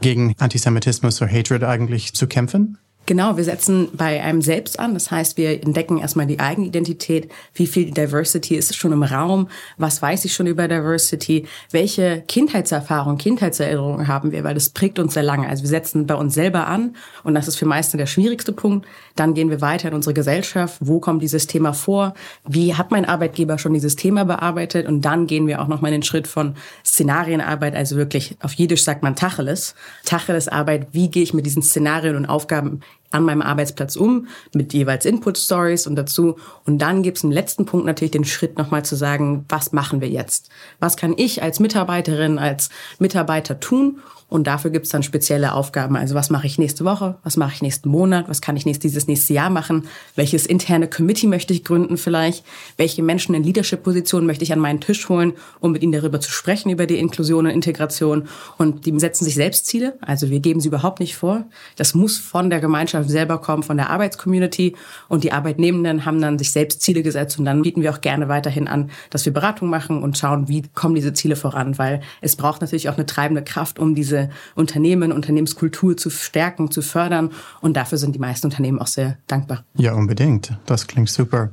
gegen 0.00 0.34
Antisemitismus 0.38 1.20
oder 1.22 1.30
Hatred 1.30 1.62
eigentlich 1.62 2.14
zu 2.14 2.26
kämpfen? 2.26 2.78
Genau, 3.10 3.36
wir 3.36 3.42
setzen 3.42 3.88
bei 3.92 4.22
einem 4.22 4.40
selbst 4.40 4.78
an. 4.78 4.94
Das 4.94 5.10
heißt, 5.10 5.36
wir 5.36 5.64
entdecken 5.64 5.98
erstmal 5.98 6.28
die 6.28 6.38
Eigenidentität. 6.38 7.28
Wie 7.54 7.66
viel 7.66 7.90
Diversity 7.90 8.54
ist 8.54 8.76
schon 8.76 8.92
im 8.92 9.02
Raum? 9.02 9.48
Was 9.78 10.00
weiß 10.00 10.24
ich 10.26 10.32
schon 10.32 10.46
über 10.46 10.68
Diversity? 10.68 11.44
Welche 11.72 12.22
Kindheitserfahrungen, 12.28 13.18
Kindheitserinnerungen 13.18 14.06
haben 14.06 14.30
wir? 14.30 14.44
Weil 14.44 14.54
das 14.54 14.68
prägt 14.68 15.00
uns 15.00 15.14
sehr 15.14 15.24
lange. 15.24 15.48
Also 15.48 15.64
wir 15.64 15.68
setzen 15.68 16.06
bei 16.06 16.14
uns 16.14 16.34
selber 16.34 16.68
an. 16.68 16.94
Und 17.24 17.34
das 17.34 17.48
ist 17.48 17.56
für 17.56 17.66
meisten 17.66 17.98
der 17.98 18.06
schwierigste 18.06 18.52
Punkt. 18.52 18.86
Dann 19.16 19.34
gehen 19.34 19.50
wir 19.50 19.60
weiter 19.60 19.88
in 19.88 19.94
unsere 19.94 20.14
Gesellschaft. 20.14 20.76
Wo 20.78 21.00
kommt 21.00 21.20
dieses 21.20 21.48
Thema 21.48 21.72
vor? 21.72 22.14
Wie 22.46 22.76
hat 22.76 22.92
mein 22.92 23.06
Arbeitgeber 23.06 23.58
schon 23.58 23.74
dieses 23.74 23.96
Thema 23.96 24.24
bearbeitet? 24.24 24.86
Und 24.86 25.04
dann 25.04 25.26
gehen 25.26 25.48
wir 25.48 25.60
auch 25.60 25.66
nochmal 25.66 25.90
den 25.90 26.04
Schritt 26.04 26.28
von 26.28 26.54
Szenarienarbeit, 26.86 27.74
also 27.74 27.96
wirklich 27.96 28.36
auf 28.40 28.52
Jiddisch 28.52 28.84
sagt 28.84 29.02
man 29.02 29.16
Tacheles. 29.16 29.74
Tacheles 30.04 30.46
Arbeit. 30.46 30.86
Wie 30.92 31.10
gehe 31.10 31.24
ich 31.24 31.34
mit 31.34 31.44
diesen 31.44 31.64
Szenarien 31.64 32.14
und 32.14 32.26
Aufgaben 32.26 32.82
an 33.10 33.24
meinem 33.24 33.42
Arbeitsplatz 33.42 33.96
um, 33.96 34.28
mit 34.54 34.72
jeweils 34.72 35.04
Input-Stories 35.04 35.86
und 35.86 35.96
dazu. 35.96 36.36
Und 36.64 36.78
dann 36.78 37.02
gibt 37.02 37.18
es 37.18 37.24
im 37.24 37.32
letzten 37.32 37.66
Punkt 37.66 37.86
natürlich 37.86 38.12
den 38.12 38.24
Schritt 38.24 38.56
nochmal 38.56 38.84
zu 38.84 38.96
sagen, 38.96 39.44
was 39.48 39.72
machen 39.72 40.00
wir 40.00 40.08
jetzt? 40.08 40.48
Was 40.78 40.96
kann 40.96 41.14
ich 41.16 41.42
als 41.42 41.60
Mitarbeiterin, 41.60 42.38
als 42.38 42.70
Mitarbeiter 42.98 43.58
tun? 43.58 44.00
Und 44.30 44.46
dafür 44.46 44.70
gibt 44.70 44.86
es 44.86 44.92
dann 44.92 45.02
spezielle 45.02 45.52
Aufgaben. 45.54 45.96
Also 45.96 46.14
was 46.14 46.30
mache 46.30 46.46
ich 46.46 46.56
nächste 46.56 46.84
Woche? 46.84 47.16
Was 47.24 47.36
mache 47.36 47.52
ich 47.54 47.62
nächsten 47.62 47.88
Monat? 47.88 48.28
Was 48.28 48.40
kann 48.40 48.56
ich 48.56 48.64
nächstes, 48.64 48.92
dieses 48.92 49.08
nächste 49.08 49.34
Jahr 49.34 49.50
machen? 49.50 49.88
Welches 50.14 50.46
interne 50.46 50.88
Committee 50.88 51.26
möchte 51.26 51.52
ich 51.52 51.64
gründen 51.64 51.96
vielleicht? 51.96 52.44
Welche 52.76 53.02
Menschen 53.02 53.34
in 53.34 53.42
Leadership-Positionen 53.42 54.26
möchte 54.26 54.44
ich 54.44 54.52
an 54.52 54.60
meinen 54.60 54.80
Tisch 54.80 55.08
holen, 55.08 55.32
um 55.58 55.72
mit 55.72 55.82
ihnen 55.82 55.92
darüber 55.92 56.20
zu 56.20 56.30
sprechen, 56.30 56.70
über 56.70 56.86
die 56.86 56.98
Inklusion 56.98 57.46
und 57.46 57.52
Integration? 57.52 58.28
Und 58.56 58.86
die 58.86 58.98
setzen 59.00 59.24
sich 59.24 59.34
selbst 59.34 59.66
Ziele. 59.66 59.98
Also 60.00 60.30
wir 60.30 60.38
geben 60.38 60.60
sie 60.60 60.68
überhaupt 60.68 61.00
nicht 61.00 61.16
vor. 61.16 61.44
Das 61.74 61.94
muss 61.94 62.16
von 62.16 62.50
der 62.50 62.60
Gemeinschaft 62.60 63.10
selber 63.10 63.38
kommen, 63.38 63.64
von 63.64 63.78
der 63.78 63.90
Arbeitscommunity. 63.90 64.76
Und 65.08 65.24
die 65.24 65.32
Arbeitnehmenden 65.32 66.06
haben 66.06 66.20
dann 66.20 66.38
sich 66.38 66.52
selbst 66.52 66.82
Ziele 66.82 67.02
gesetzt. 67.02 67.36
Und 67.40 67.46
dann 67.46 67.62
bieten 67.62 67.82
wir 67.82 67.92
auch 67.92 68.00
gerne 68.00 68.28
weiterhin 68.28 68.68
an, 68.68 68.90
dass 69.10 69.24
wir 69.26 69.32
Beratung 69.32 69.70
machen 69.70 70.04
und 70.04 70.16
schauen, 70.16 70.46
wie 70.46 70.62
kommen 70.72 70.94
diese 70.94 71.12
Ziele 71.14 71.34
voran. 71.34 71.78
Weil 71.78 72.00
es 72.20 72.36
braucht 72.36 72.60
natürlich 72.60 72.88
auch 72.88 72.96
eine 72.96 73.06
treibende 73.06 73.42
Kraft, 73.42 73.80
um 73.80 73.96
diese 73.96 74.19
Unternehmen, 74.54 75.12
Unternehmenskultur 75.12 75.96
zu 75.96 76.10
stärken, 76.10 76.70
zu 76.70 76.82
fördern. 76.82 77.30
Und 77.60 77.76
dafür 77.76 77.98
sind 77.98 78.14
die 78.14 78.18
meisten 78.18 78.46
Unternehmen 78.46 78.78
auch 78.78 78.86
sehr 78.86 79.16
dankbar. 79.26 79.64
Ja, 79.76 79.94
unbedingt. 79.94 80.52
Das 80.66 80.86
klingt 80.86 81.08
super. 81.08 81.50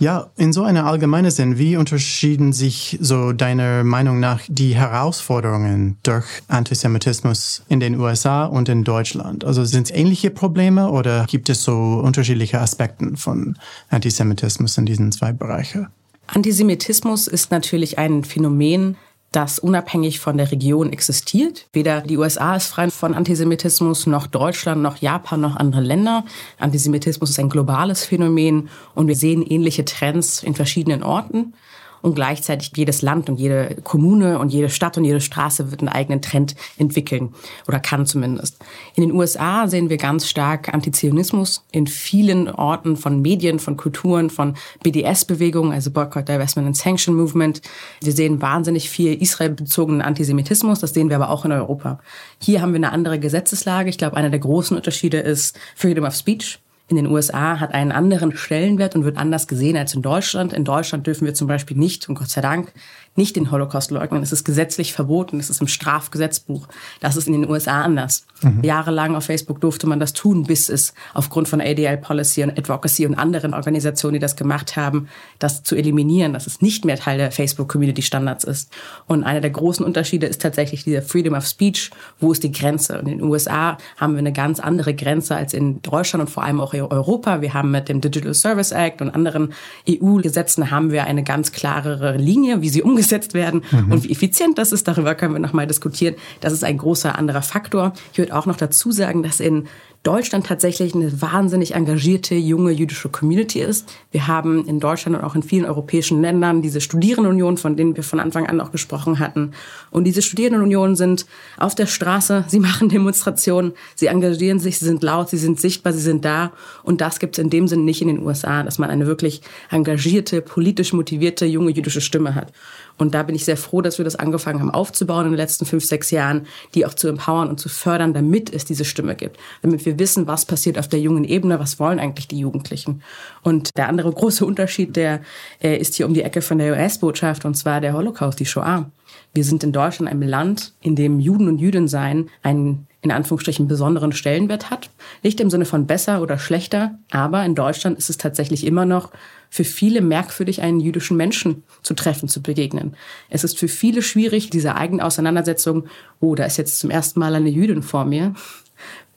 Ja, 0.00 0.30
in 0.36 0.52
so 0.52 0.62
einer 0.62 0.86
allgemeinen 0.86 1.32
Sinn, 1.32 1.58
wie 1.58 1.76
unterschieden 1.76 2.52
sich 2.52 2.96
so 3.00 3.32
deiner 3.32 3.82
Meinung 3.82 4.20
nach 4.20 4.42
die 4.46 4.76
Herausforderungen 4.76 5.98
durch 6.04 6.24
Antisemitismus 6.46 7.64
in 7.68 7.80
den 7.80 7.98
USA 7.98 8.44
und 8.44 8.68
in 8.68 8.84
Deutschland? 8.84 9.44
Also 9.44 9.64
sind 9.64 9.90
es 9.90 9.90
ähnliche 9.90 10.30
Probleme 10.30 10.88
oder 10.90 11.26
gibt 11.26 11.48
es 11.48 11.64
so 11.64 12.00
unterschiedliche 12.04 12.60
Aspekte 12.60 13.16
von 13.16 13.58
Antisemitismus 13.90 14.78
in 14.78 14.86
diesen 14.86 15.10
zwei 15.10 15.32
Bereichen? 15.32 15.88
Antisemitismus 16.28 17.26
ist 17.26 17.50
natürlich 17.50 17.98
ein 17.98 18.22
Phänomen, 18.22 18.96
das 19.32 19.58
unabhängig 19.58 20.20
von 20.20 20.38
der 20.38 20.50
Region 20.50 20.92
existiert. 20.92 21.66
Weder 21.72 22.00
die 22.00 22.16
USA 22.16 22.56
ist 22.56 22.68
frei 22.68 22.90
von 22.90 23.14
Antisemitismus, 23.14 24.06
noch 24.06 24.26
Deutschland, 24.26 24.82
noch 24.82 24.96
Japan, 24.96 25.40
noch 25.40 25.56
andere 25.56 25.82
Länder. 25.82 26.24
Antisemitismus 26.58 27.30
ist 27.30 27.38
ein 27.38 27.50
globales 27.50 28.04
Phänomen 28.04 28.68
und 28.94 29.06
wir 29.06 29.16
sehen 29.16 29.42
ähnliche 29.42 29.84
Trends 29.84 30.42
in 30.42 30.54
verschiedenen 30.54 31.02
Orten 31.02 31.52
und 32.02 32.14
gleichzeitig 32.14 32.72
jedes 32.76 33.02
Land 33.02 33.28
und 33.28 33.38
jede 33.38 33.76
Kommune 33.82 34.38
und 34.38 34.52
jede 34.52 34.70
Stadt 34.70 34.96
und 34.96 35.04
jede 35.04 35.20
Straße 35.20 35.70
wird 35.70 35.80
einen 35.80 35.88
eigenen 35.88 36.22
Trend 36.22 36.54
entwickeln 36.76 37.34
oder 37.66 37.80
kann 37.80 38.06
zumindest. 38.06 38.58
In 38.94 39.02
den 39.02 39.12
USA 39.12 39.68
sehen 39.68 39.90
wir 39.90 39.96
ganz 39.96 40.28
stark 40.28 40.72
Antizionismus 40.72 41.64
in 41.72 41.86
vielen 41.86 42.48
Orten 42.48 42.96
von 42.96 43.20
Medien, 43.20 43.58
von 43.58 43.76
Kulturen, 43.76 44.30
von 44.30 44.54
BDS-Bewegungen, 44.82 45.72
also 45.72 45.90
Boycott, 45.90 46.28
Divestment 46.28 46.66
and 46.66 46.76
Sanction 46.76 47.14
Movement. 47.14 47.62
Wir 48.00 48.12
sehen 48.12 48.40
wahnsinnig 48.40 48.90
viel 48.90 49.20
Israel-bezogenen 49.20 50.02
Antisemitismus, 50.02 50.80
das 50.80 50.94
sehen 50.94 51.08
wir 51.08 51.16
aber 51.16 51.30
auch 51.30 51.44
in 51.44 51.52
Europa. 51.52 51.98
Hier 52.40 52.62
haben 52.62 52.72
wir 52.72 52.78
eine 52.78 52.92
andere 52.92 53.18
Gesetzeslage. 53.18 53.90
Ich 53.90 53.98
glaube, 53.98 54.16
einer 54.16 54.30
der 54.30 54.40
großen 54.40 54.76
Unterschiede 54.76 55.18
ist 55.18 55.58
Freedom 55.74 56.04
of 56.04 56.14
Speech 56.14 56.60
in 56.88 56.96
den 56.96 57.06
USA 57.06 57.60
hat 57.60 57.74
einen 57.74 57.92
anderen 57.92 58.34
Stellenwert 58.34 58.96
und 58.96 59.04
wird 59.04 59.18
anders 59.18 59.46
gesehen 59.46 59.76
als 59.76 59.94
in 59.94 60.00
Deutschland. 60.00 60.54
In 60.54 60.64
Deutschland 60.64 61.06
dürfen 61.06 61.26
wir 61.26 61.34
zum 61.34 61.46
Beispiel 61.46 61.76
nicht, 61.76 62.08
und 62.08 62.14
Gott 62.14 62.30
sei 62.30 62.40
Dank, 62.40 62.72
nicht 63.14 63.36
den 63.36 63.50
Holocaust 63.50 63.90
leugnen. 63.90 64.22
Es 64.22 64.32
ist 64.32 64.44
gesetzlich 64.44 64.94
verboten. 64.94 65.38
Es 65.38 65.50
ist 65.50 65.60
im 65.60 65.66
Strafgesetzbuch. 65.66 66.68
Das 67.00 67.16
ist 67.16 67.26
in 67.26 67.34
den 67.34 67.50
USA 67.50 67.82
anders. 67.82 68.26
Mhm. 68.42 68.62
Jahrelang 68.62 69.16
auf 69.16 69.24
Facebook 69.24 69.60
durfte 69.60 69.86
man 69.88 69.98
das 69.98 70.12
tun, 70.12 70.44
bis 70.44 70.68
es 70.68 70.94
aufgrund 71.12 71.48
von 71.48 71.60
ADL 71.60 71.98
Policy 71.98 72.44
und 72.44 72.56
Advocacy 72.56 73.04
und 73.04 73.16
anderen 73.16 73.52
Organisationen, 73.52 74.14
die 74.14 74.20
das 74.20 74.36
gemacht 74.36 74.76
haben, 74.76 75.08
das 75.40 75.64
zu 75.64 75.74
eliminieren, 75.74 76.32
dass 76.32 76.46
es 76.46 76.62
nicht 76.62 76.84
mehr 76.84 76.96
Teil 76.96 77.18
der 77.18 77.32
Facebook 77.32 77.68
Community 77.68 78.02
Standards 78.02 78.44
ist. 78.44 78.72
Und 79.06 79.24
einer 79.24 79.40
der 79.40 79.50
großen 79.50 79.84
Unterschiede 79.84 80.26
ist 80.26 80.40
tatsächlich 80.40 80.84
dieser 80.84 81.02
Freedom 81.02 81.34
of 81.34 81.44
Speech. 81.44 81.90
Wo 82.20 82.30
ist 82.30 82.44
die 82.44 82.52
Grenze? 82.52 83.00
Und 83.00 83.08
in 83.08 83.18
den 83.18 83.22
USA 83.22 83.76
haben 83.96 84.14
wir 84.14 84.20
eine 84.20 84.32
ganz 84.32 84.60
andere 84.60 84.94
Grenze 84.94 85.34
als 85.34 85.52
in 85.52 85.82
Deutschland 85.82 86.22
und 86.22 86.30
vor 86.30 86.44
allem 86.44 86.60
auch 86.60 86.72
in 86.72 86.77
Europa. 86.82 87.40
Wir 87.40 87.54
haben 87.54 87.70
mit 87.70 87.88
dem 87.88 88.00
Digital 88.00 88.34
Service 88.34 88.72
Act 88.72 89.00
und 89.02 89.10
anderen 89.10 89.52
EU-Gesetzen 89.88 90.70
haben 90.70 90.90
wir 90.90 91.04
eine 91.04 91.22
ganz 91.22 91.52
klarere 91.52 92.16
Linie, 92.16 92.62
wie 92.62 92.68
sie 92.68 92.82
umgesetzt 92.88 93.34
werden 93.34 93.62
mhm. 93.70 93.92
und 93.92 94.04
wie 94.04 94.10
effizient 94.10 94.58
das 94.58 94.72
ist, 94.72 94.88
darüber 94.88 95.14
können 95.14 95.34
wir 95.34 95.40
nochmal 95.40 95.66
diskutieren. 95.66 96.14
Das 96.40 96.52
ist 96.52 96.64
ein 96.64 96.78
großer 96.78 97.18
anderer 97.18 97.42
Faktor. 97.42 97.92
Ich 98.12 98.18
würde 98.18 98.34
auch 98.34 98.46
noch 98.46 98.56
dazu 98.56 98.92
sagen, 98.92 99.22
dass 99.22 99.40
in 99.40 99.68
Deutschland 100.04 100.46
tatsächlich 100.46 100.94
eine 100.94 101.20
wahnsinnig 101.20 101.74
engagierte 101.74 102.34
junge 102.34 102.70
jüdische 102.70 103.08
Community 103.08 103.60
ist. 103.60 103.92
Wir 104.12 104.28
haben 104.28 104.64
in 104.66 104.80
Deutschland 104.80 105.16
und 105.16 105.24
auch 105.24 105.34
in 105.34 105.42
vielen 105.42 105.64
europäischen 105.64 106.22
Ländern 106.22 106.62
diese 106.62 106.80
Studierendenunion, 106.80 107.56
von 107.56 107.76
denen 107.76 107.96
wir 107.96 108.04
von 108.04 108.20
Anfang 108.20 108.46
an 108.46 108.60
auch 108.60 108.70
gesprochen 108.70 109.18
hatten. 109.18 109.52
Und 109.90 110.04
diese 110.04 110.22
Studierendenunionen 110.22 110.94
sind 110.94 111.26
auf 111.58 111.74
der 111.74 111.86
Straße, 111.86 112.44
sie 112.46 112.60
machen 112.60 112.88
Demonstrationen, 112.88 113.72
sie 113.96 114.06
engagieren 114.06 114.60
sich, 114.60 114.78
sie 114.78 114.84
sind 114.84 115.02
laut, 115.02 115.30
sie 115.30 115.36
sind 115.36 115.60
sichtbar, 115.60 115.92
sie 115.92 116.00
sind 116.00 116.24
da. 116.24 116.52
Und 116.84 117.00
das 117.00 117.18
gibt 117.18 117.36
es 117.36 117.42
in 117.42 117.50
dem 117.50 117.66
Sinne 117.66 117.82
nicht 117.82 118.00
in 118.00 118.08
den 118.08 118.24
USA, 118.24 118.62
dass 118.62 118.78
man 118.78 118.90
eine 118.90 119.06
wirklich 119.06 119.42
engagierte, 119.70 120.42
politisch 120.42 120.92
motivierte 120.92 121.44
junge 121.44 121.72
jüdische 121.72 122.00
Stimme 122.00 122.34
hat. 122.34 122.52
Und 122.98 123.14
da 123.14 123.22
bin 123.22 123.34
ich 123.34 123.44
sehr 123.44 123.56
froh, 123.56 123.80
dass 123.80 123.98
wir 123.98 124.04
das 124.04 124.16
angefangen 124.16 124.60
haben 124.60 124.70
aufzubauen 124.70 125.26
in 125.26 125.32
den 125.32 125.38
letzten 125.38 125.64
fünf, 125.64 125.84
sechs 125.84 126.10
Jahren, 126.10 126.46
die 126.74 126.84
auch 126.84 126.94
zu 126.94 127.08
empowern 127.08 127.48
und 127.48 127.60
zu 127.60 127.68
fördern, 127.68 128.12
damit 128.12 128.52
es 128.52 128.64
diese 128.64 128.84
Stimme 128.84 129.14
gibt. 129.14 129.38
Damit 129.62 129.86
wir 129.86 129.98
wissen, 129.98 130.26
was 130.26 130.44
passiert 130.44 130.78
auf 130.78 130.88
der 130.88 131.00
jungen 131.00 131.24
Ebene, 131.24 131.60
was 131.60 131.78
wollen 131.78 132.00
eigentlich 132.00 132.28
die 132.28 132.40
Jugendlichen. 132.40 133.02
Und 133.42 133.76
der 133.76 133.88
andere 133.88 134.12
große 134.12 134.44
Unterschied, 134.44 134.96
der 134.96 135.20
äh, 135.62 135.76
ist 135.76 135.94
hier 135.94 136.06
um 136.06 136.14
die 136.14 136.22
Ecke 136.22 136.42
von 136.42 136.58
der 136.58 136.72
US-Botschaft, 136.72 137.44
und 137.44 137.54
zwar 137.54 137.80
der 137.80 137.92
Holocaust, 137.92 138.40
die 138.40 138.46
Shoah. 138.46 138.90
Wir 139.32 139.44
sind 139.44 139.62
in 139.62 139.72
Deutschland 139.72 140.10
einem 140.10 140.28
Land, 140.28 140.74
in 140.80 140.96
dem 140.96 141.20
Juden 141.20 141.48
und 141.48 141.58
Jüdinnen 141.58 142.28
einen 142.42 142.87
in 143.00 143.12
Anführungsstrichen 143.12 143.68
besonderen 143.68 144.12
Stellenwert 144.12 144.70
hat. 144.70 144.90
Nicht 145.22 145.40
im 145.40 145.50
Sinne 145.50 145.64
von 145.64 145.86
besser 145.86 146.20
oder 146.20 146.38
schlechter, 146.38 146.98
aber 147.10 147.44
in 147.44 147.54
Deutschland 147.54 147.96
ist 147.98 148.10
es 148.10 148.18
tatsächlich 148.18 148.66
immer 148.66 148.84
noch 148.84 149.10
für 149.50 149.64
viele 149.64 150.00
merkwürdig, 150.00 150.62
einen 150.62 150.80
jüdischen 150.80 151.16
Menschen 151.16 151.62
zu 151.82 151.94
treffen, 151.94 152.28
zu 152.28 152.42
begegnen. 152.42 152.96
Es 153.30 153.44
ist 153.44 153.58
für 153.58 153.68
viele 153.68 154.02
schwierig, 154.02 154.50
diese 154.50 154.74
eigene 154.74 155.04
Auseinandersetzung, 155.04 155.86
oh, 156.20 156.34
da 156.34 156.44
ist 156.44 156.58
jetzt 156.58 156.80
zum 156.80 156.90
ersten 156.90 157.20
Mal 157.20 157.34
eine 157.34 157.48
Jüdin 157.48 157.82
vor 157.82 158.04
mir. 158.04 158.34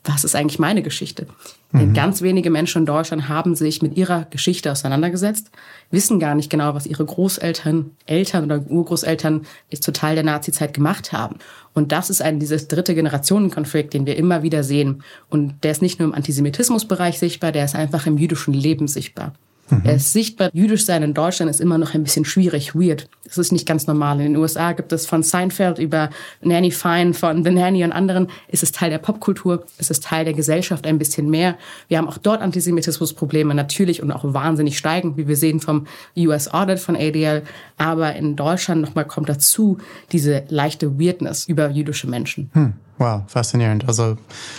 Was 0.04 0.24
ist 0.24 0.34
eigentlich 0.34 0.58
meine 0.58 0.82
Geschichte? 0.82 1.26
Mhm. 1.70 1.94
Ganz 1.94 2.22
wenige 2.22 2.50
Menschen 2.50 2.80
in 2.80 2.86
Deutschland 2.86 3.28
haben 3.28 3.54
sich 3.54 3.82
mit 3.82 3.96
ihrer 3.96 4.26
Geschichte 4.30 4.72
auseinandergesetzt, 4.72 5.50
wissen 5.90 6.18
gar 6.18 6.34
nicht 6.34 6.50
genau, 6.50 6.74
was 6.74 6.86
ihre 6.86 7.04
Großeltern, 7.04 7.92
Eltern 8.06 8.44
oder 8.44 8.64
Urgroßeltern 8.68 9.46
zur 9.80 9.94
Teil 9.94 10.16
der 10.16 10.24
Nazizeit 10.24 10.74
gemacht 10.74 11.12
haben. 11.12 11.36
Und 11.72 11.92
das 11.92 12.10
ist 12.10 12.20
ein 12.20 12.40
dieses 12.40 12.66
dritte 12.66 12.94
Generationenkonflikt, 12.94 13.94
den 13.94 14.06
wir 14.06 14.16
immer 14.16 14.42
wieder 14.42 14.64
sehen. 14.64 15.04
Und 15.30 15.62
der 15.62 15.70
ist 15.70 15.82
nicht 15.82 16.00
nur 16.00 16.08
im 16.08 16.14
Antisemitismusbereich 16.14 17.18
sichtbar, 17.18 17.52
der 17.52 17.64
ist 17.64 17.76
einfach 17.76 18.06
im 18.06 18.18
jüdischen 18.18 18.54
Leben 18.54 18.88
sichtbar. 18.88 19.34
Mhm. 19.72 19.82
Es 19.84 20.02
ist 20.02 20.12
sichtbar, 20.12 20.50
jüdisch 20.52 20.84
sein 20.84 21.02
in 21.02 21.14
Deutschland 21.14 21.50
ist 21.50 21.60
immer 21.60 21.78
noch 21.78 21.94
ein 21.94 22.02
bisschen 22.02 22.24
schwierig, 22.24 22.74
weird. 22.74 23.08
Das 23.24 23.38
ist 23.38 23.52
nicht 23.52 23.66
ganz 23.66 23.86
normal. 23.86 24.20
In 24.20 24.32
den 24.32 24.36
USA 24.36 24.72
gibt 24.72 24.92
es 24.92 25.06
von 25.06 25.22
Seinfeld 25.22 25.78
über 25.78 26.10
Nanny 26.42 26.70
Fine, 26.70 27.14
von 27.14 27.44
The 27.44 27.50
Nanny 27.50 27.82
und 27.84 27.92
anderen, 27.92 28.28
ist 28.48 28.62
es 28.62 28.72
Teil 28.72 28.90
der 28.90 28.98
Popkultur, 28.98 29.64
ist 29.78 29.90
es 29.90 30.00
Teil 30.00 30.24
der 30.24 30.34
Gesellschaft 30.34 30.86
ein 30.86 30.98
bisschen 30.98 31.30
mehr. 31.30 31.56
Wir 31.88 31.98
haben 31.98 32.08
auch 32.08 32.18
dort 32.18 32.42
Antisemitismusprobleme 32.42 33.54
natürlich 33.54 34.02
und 34.02 34.12
auch 34.12 34.24
wahnsinnig 34.24 34.76
steigend, 34.76 35.16
wie 35.16 35.28
wir 35.28 35.36
sehen 35.36 35.60
vom 35.60 35.86
US 36.16 36.52
Audit 36.52 36.78
von 36.78 36.96
ADL. 36.96 37.42
Aber 37.78 38.14
in 38.14 38.36
Deutschland 38.36 38.82
nochmal 38.82 39.06
kommt 39.06 39.28
dazu 39.28 39.78
diese 40.12 40.44
leichte 40.48 40.98
Weirdness 41.00 41.46
über 41.48 41.70
jüdische 41.70 42.06
Menschen. 42.06 42.50
Hm. 42.52 42.74
Wow, 43.02 43.22
faszinierend. 43.26 43.88
Also 43.88 44.16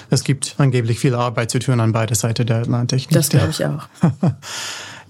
es 0.10 0.26
gibt 0.26 0.56
angeblich 0.58 1.00
viel 1.00 1.16
Arbeit 1.16 1.50
zu 1.50 1.60
tun 1.60 1.80
an 1.80 1.94
beider 1.94 2.14
Seiten 2.14 2.46
der 2.46 2.58
Atlantik. 2.58 3.08
Das 3.10 3.30
glaube 3.30 3.52
ich 3.52 3.66
auch. 3.66 3.88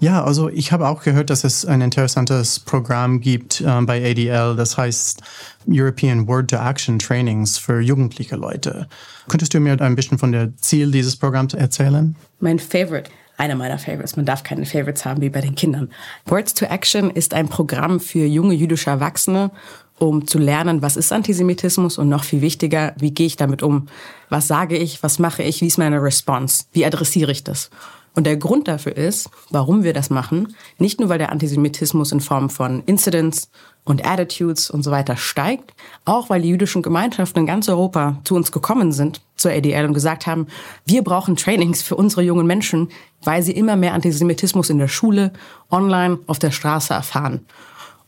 Ja, 0.00 0.24
also 0.24 0.50
ich 0.50 0.72
habe 0.72 0.88
auch 0.88 1.02
gehört, 1.02 1.30
dass 1.30 1.44
es 1.44 1.64
ein 1.64 1.80
interessantes 1.80 2.58
Programm 2.58 3.20
gibt 3.20 3.60
äh, 3.60 3.80
bei 3.82 4.04
ADL, 4.10 4.54
das 4.56 4.76
heißt 4.76 5.22
European 5.66 6.26
Word 6.26 6.50
to 6.50 6.56
Action 6.56 6.98
Trainings 6.98 7.56
für 7.56 7.80
jugendliche 7.80 8.36
Leute. 8.36 8.86
Könntest 9.28 9.54
du 9.54 9.60
mir 9.60 9.80
ein 9.80 9.94
bisschen 9.94 10.18
von 10.18 10.32
der 10.32 10.54
Ziel 10.56 10.90
dieses 10.90 11.16
Programms 11.16 11.54
erzählen? 11.54 12.16
Mein 12.40 12.58
Favorite 12.58 13.08
einer 13.36 13.56
meiner 13.56 13.78
Favorites. 13.78 14.16
Man 14.16 14.26
darf 14.26 14.42
keine 14.42 14.66
Favorites 14.66 15.04
haben 15.04 15.20
wie 15.20 15.30
bei 15.30 15.40
den 15.40 15.54
Kindern. 15.54 15.90
Words 16.26 16.54
to 16.54 16.66
Action 16.66 17.10
ist 17.10 17.34
ein 17.34 17.48
Programm 17.48 18.00
für 18.00 18.24
junge 18.26 18.54
jüdische 18.54 18.90
Erwachsene, 18.90 19.50
um 19.98 20.26
zu 20.26 20.38
lernen, 20.38 20.82
was 20.82 20.96
ist 20.96 21.12
Antisemitismus 21.12 21.98
und 21.98 22.08
noch 22.08 22.24
viel 22.24 22.40
wichtiger, 22.40 22.94
wie 22.98 23.12
gehe 23.12 23.26
ich 23.26 23.36
damit 23.36 23.62
um? 23.62 23.88
Was 24.28 24.48
sage 24.48 24.76
ich? 24.76 25.02
Was 25.02 25.18
mache 25.18 25.42
ich? 25.42 25.60
Wie 25.60 25.66
ist 25.66 25.78
meine 25.78 26.02
Response? 26.02 26.64
Wie 26.72 26.84
adressiere 26.84 27.30
ich 27.30 27.44
das? 27.44 27.70
Und 28.16 28.24
der 28.24 28.36
Grund 28.36 28.68
dafür 28.68 28.96
ist, 28.96 29.28
warum 29.50 29.82
wir 29.82 29.92
das 29.92 30.08
machen, 30.08 30.54
nicht 30.78 31.00
nur 31.00 31.08
weil 31.08 31.18
der 31.18 31.32
Antisemitismus 31.32 32.12
in 32.12 32.20
Form 32.20 32.48
von 32.48 32.82
Incidents 32.86 33.50
und 33.82 34.06
Attitudes 34.06 34.70
und 34.70 34.84
so 34.84 34.92
weiter 34.92 35.16
steigt, 35.16 35.74
auch 36.04 36.30
weil 36.30 36.42
die 36.42 36.48
jüdischen 36.48 36.82
Gemeinschaften 36.82 37.40
in 37.40 37.46
ganz 37.46 37.68
Europa 37.68 38.20
zu 38.22 38.36
uns 38.36 38.52
gekommen 38.52 38.92
sind, 38.92 39.20
zur 39.34 39.50
ADL 39.50 39.86
und 39.86 39.94
gesagt 39.94 40.28
haben, 40.28 40.46
wir 40.86 41.02
brauchen 41.02 41.34
Trainings 41.34 41.82
für 41.82 41.96
unsere 41.96 42.22
jungen 42.22 42.46
Menschen, 42.46 42.88
weil 43.24 43.42
sie 43.42 43.52
immer 43.52 43.74
mehr 43.74 43.94
Antisemitismus 43.94 44.70
in 44.70 44.78
der 44.78 44.88
Schule, 44.88 45.32
online, 45.70 46.20
auf 46.28 46.38
der 46.38 46.52
Straße 46.52 46.94
erfahren. 46.94 47.44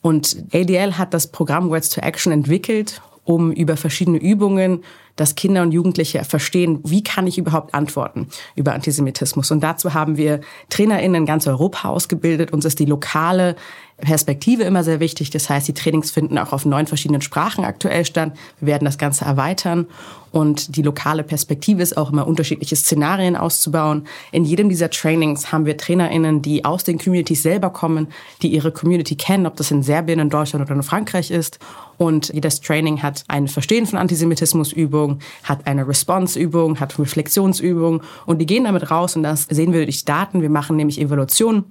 Und 0.07 0.37
ADL 0.53 0.99
hat 0.99 1.13
das 1.15 1.27
Programm 1.27 1.69
Words 1.69 1.89
to 1.89 2.01
Action 2.01 2.31
entwickelt, 2.31 3.03
um 3.25 3.51
über 3.51 3.77
verschiedene 3.77 4.19
Übungen 4.19 4.85
dass 5.17 5.35
Kinder 5.35 5.63
und 5.63 5.73
Jugendliche 5.73 6.23
verstehen, 6.25 6.81
wie 6.85 7.03
kann 7.03 7.27
ich 7.27 7.39
überhaupt 7.39 7.75
antworten 7.75 8.29
über 8.55 8.75
Antisemitismus. 8.75 9.51
Und 9.51 9.63
dazu 9.63 9.95
haben 9.95 10.17
wir 10.17 10.41
TrainerInnen 10.69 11.23
in 11.23 11.27
ganz 11.27 11.47
Europa 11.47 11.89
ausgebildet. 11.89 12.53
Uns 12.53 12.65
ist 12.65 12.79
die 12.79 12.85
lokale 12.85 13.57
Perspektive 13.99 14.63
immer 14.65 14.85
sehr 14.85 15.01
wichtig. 15.01 15.31
Das 15.31 15.49
heißt, 15.49 15.69
die 15.69 15.75
Trainings 15.75 16.11
finden 16.11 16.37
auch 16.37 16.53
auf 16.53 16.67
neun 16.67 16.87
verschiedenen 16.87 17.23
Sprachen 17.23 17.65
aktuell 17.65 18.05
statt. 18.05 18.33
Wir 18.61 18.69
werden 18.69 18.85
das 18.85 18.99
Ganze 18.99 19.25
erweitern. 19.25 19.87
Und 20.33 20.77
die 20.77 20.83
lokale 20.83 21.23
Perspektive 21.23 21.83
ist 21.83 21.97
auch 21.97 22.13
immer 22.13 22.27
unterschiedliche 22.27 22.77
Szenarien 22.77 23.37
auszubauen. 23.37 24.07
In 24.33 24.45
jedem 24.45 24.69
dieser 24.69 24.91
Trainings 24.91 25.51
haben 25.51 25.65
wir 25.65 25.79
TrainerInnen, 25.79 26.43
die 26.43 26.63
aus 26.63 26.85
den 26.85 26.99
Communities 26.99 27.43
selber 27.43 27.71
kommen, 27.71 28.09
die 28.43 28.49
ihre 28.49 28.71
Community 28.71 29.17
kennen, 29.17 29.47
ob 29.47 29.57
das 29.57 29.71
in 29.71 29.83
Serbien, 29.83 30.19
in 30.19 30.29
Deutschland 30.29 30.67
oder 30.67 30.75
in 30.75 30.83
Frankreich 30.83 31.31
ist. 31.31 31.59
Und 31.97 32.35
jedes 32.35 32.61
Training 32.61 33.03
hat 33.03 33.25
ein 33.29 33.49
Verstehen 33.49 33.87
von 33.87 33.99
Antisemitismusübung, 33.99 35.21
hat 35.45 35.67
eine 35.67 35.89
Response-Übung, 35.89 36.81
hat 36.81 36.99
Reflexionsübung 36.99 38.03
und 38.27 38.39
die 38.39 38.47
gehen 38.47 38.65
damit 38.65 38.91
raus 38.91 39.17
und 39.17 39.23
das 39.23 39.45
sehen 39.45 39.73
wir 39.73 39.85
durch 39.85 40.05
Daten. 40.05 40.43
Wir 40.43 40.51
machen 40.51 40.77
nämlich 40.77 41.01
Evaluation. 41.01 41.65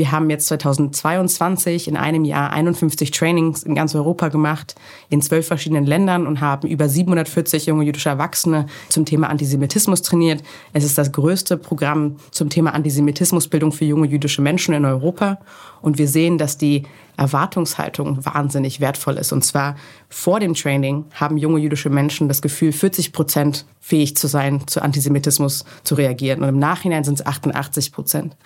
Wir 0.00 0.12
haben 0.12 0.30
jetzt 0.30 0.46
2022 0.46 1.86
in 1.86 1.98
einem 1.98 2.24
Jahr 2.24 2.54
51 2.54 3.10
Trainings 3.10 3.62
in 3.62 3.74
ganz 3.74 3.94
Europa 3.94 4.28
gemacht, 4.28 4.74
in 5.10 5.20
zwölf 5.20 5.46
verschiedenen 5.46 5.84
Ländern 5.84 6.26
und 6.26 6.40
haben 6.40 6.66
über 6.66 6.88
740 6.88 7.66
junge 7.66 7.84
jüdische 7.84 8.08
Erwachsene 8.08 8.64
zum 8.88 9.04
Thema 9.04 9.28
Antisemitismus 9.28 10.00
trainiert. 10.00 10.42
Es 10.72 10.84
ist 10.84 10.96
das 10.96 11.12
größte 11.12 11.58
Programm 11.58 12.16
zum 12.30 12.48
Thema 12.48 12.72
Antisemitismusbildung 12.72 13.72
für 13.72 13.84
junge 13.84 14.06
jüdische 14.06 14.40
Menschen 14.40 14.72
in 14.72 14.86
Europa. 14.86 15.38
Und 15.82 15.98
wir 15.98 16.08
sehen, 16.08 16.38
dass 16.38 16.56
die 16.56 16.84
Erwartungshaltung 17.20 18.24
wahnsinnig 18.24 18.80
wertvoll 18.80 19.18
ist. 19.18 19.32
Und 19.32 19.44
zwar 19.44 19.76
vor 20.08 20.40
dem 20.40 20.54
Training 20.54 21.04
haben 21.12 21.36
junge 21.36 21.60
jüdische 21.60 21.90
Menschen 21.90 22.28
das 22.28 22.40
Gefühl, 22.40 22.72
40 22.72 23.12
Prozent 23.12 23.66
fähig 23.78 24.16
zu 24.16 24.26
sein, 24.26 24.66
zu 24.66 24.80
Antisemitismus 24.82 25.66
zu 25.84 25.94
reagieren. 25.96 26.42
Und 26.42 26.48
im 26.48 26.58
Nachhinein 26.58 27.04
sind 27.04 27.20
es 27.20 27.26
88 27.26 27.92
Prozent. 27.92 28.36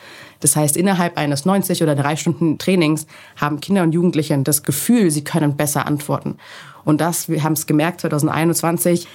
Das 0.41 0.57
heißt, 0.57 0.77
innerhalb 0.77 1.17
eines 1.17 1.45
90 1.45 1.85
oder 1.85 1.95
drei 1.95 2.17
Stunden 2.17 2.59
Trainings 2.59 3.07
haben 3.37 3.61
Kinder 3.61 3.85
und 3.85 3.93
Jugendliche 3.93 4.37
das 4.39 4.65
Gefühl, 4.65 5.13
sie 5.13 5.23
können 5.23 5.57
besser 5.57 5.87
antworten. 5.87 6.37
Und 6.85 7.01
das, 7.01 7.29
wir 7.29 7.43
haben 7.43 7.55
es 7.55 7.67
gemerkt, 7.67 8.03
2021, 8.03 9.07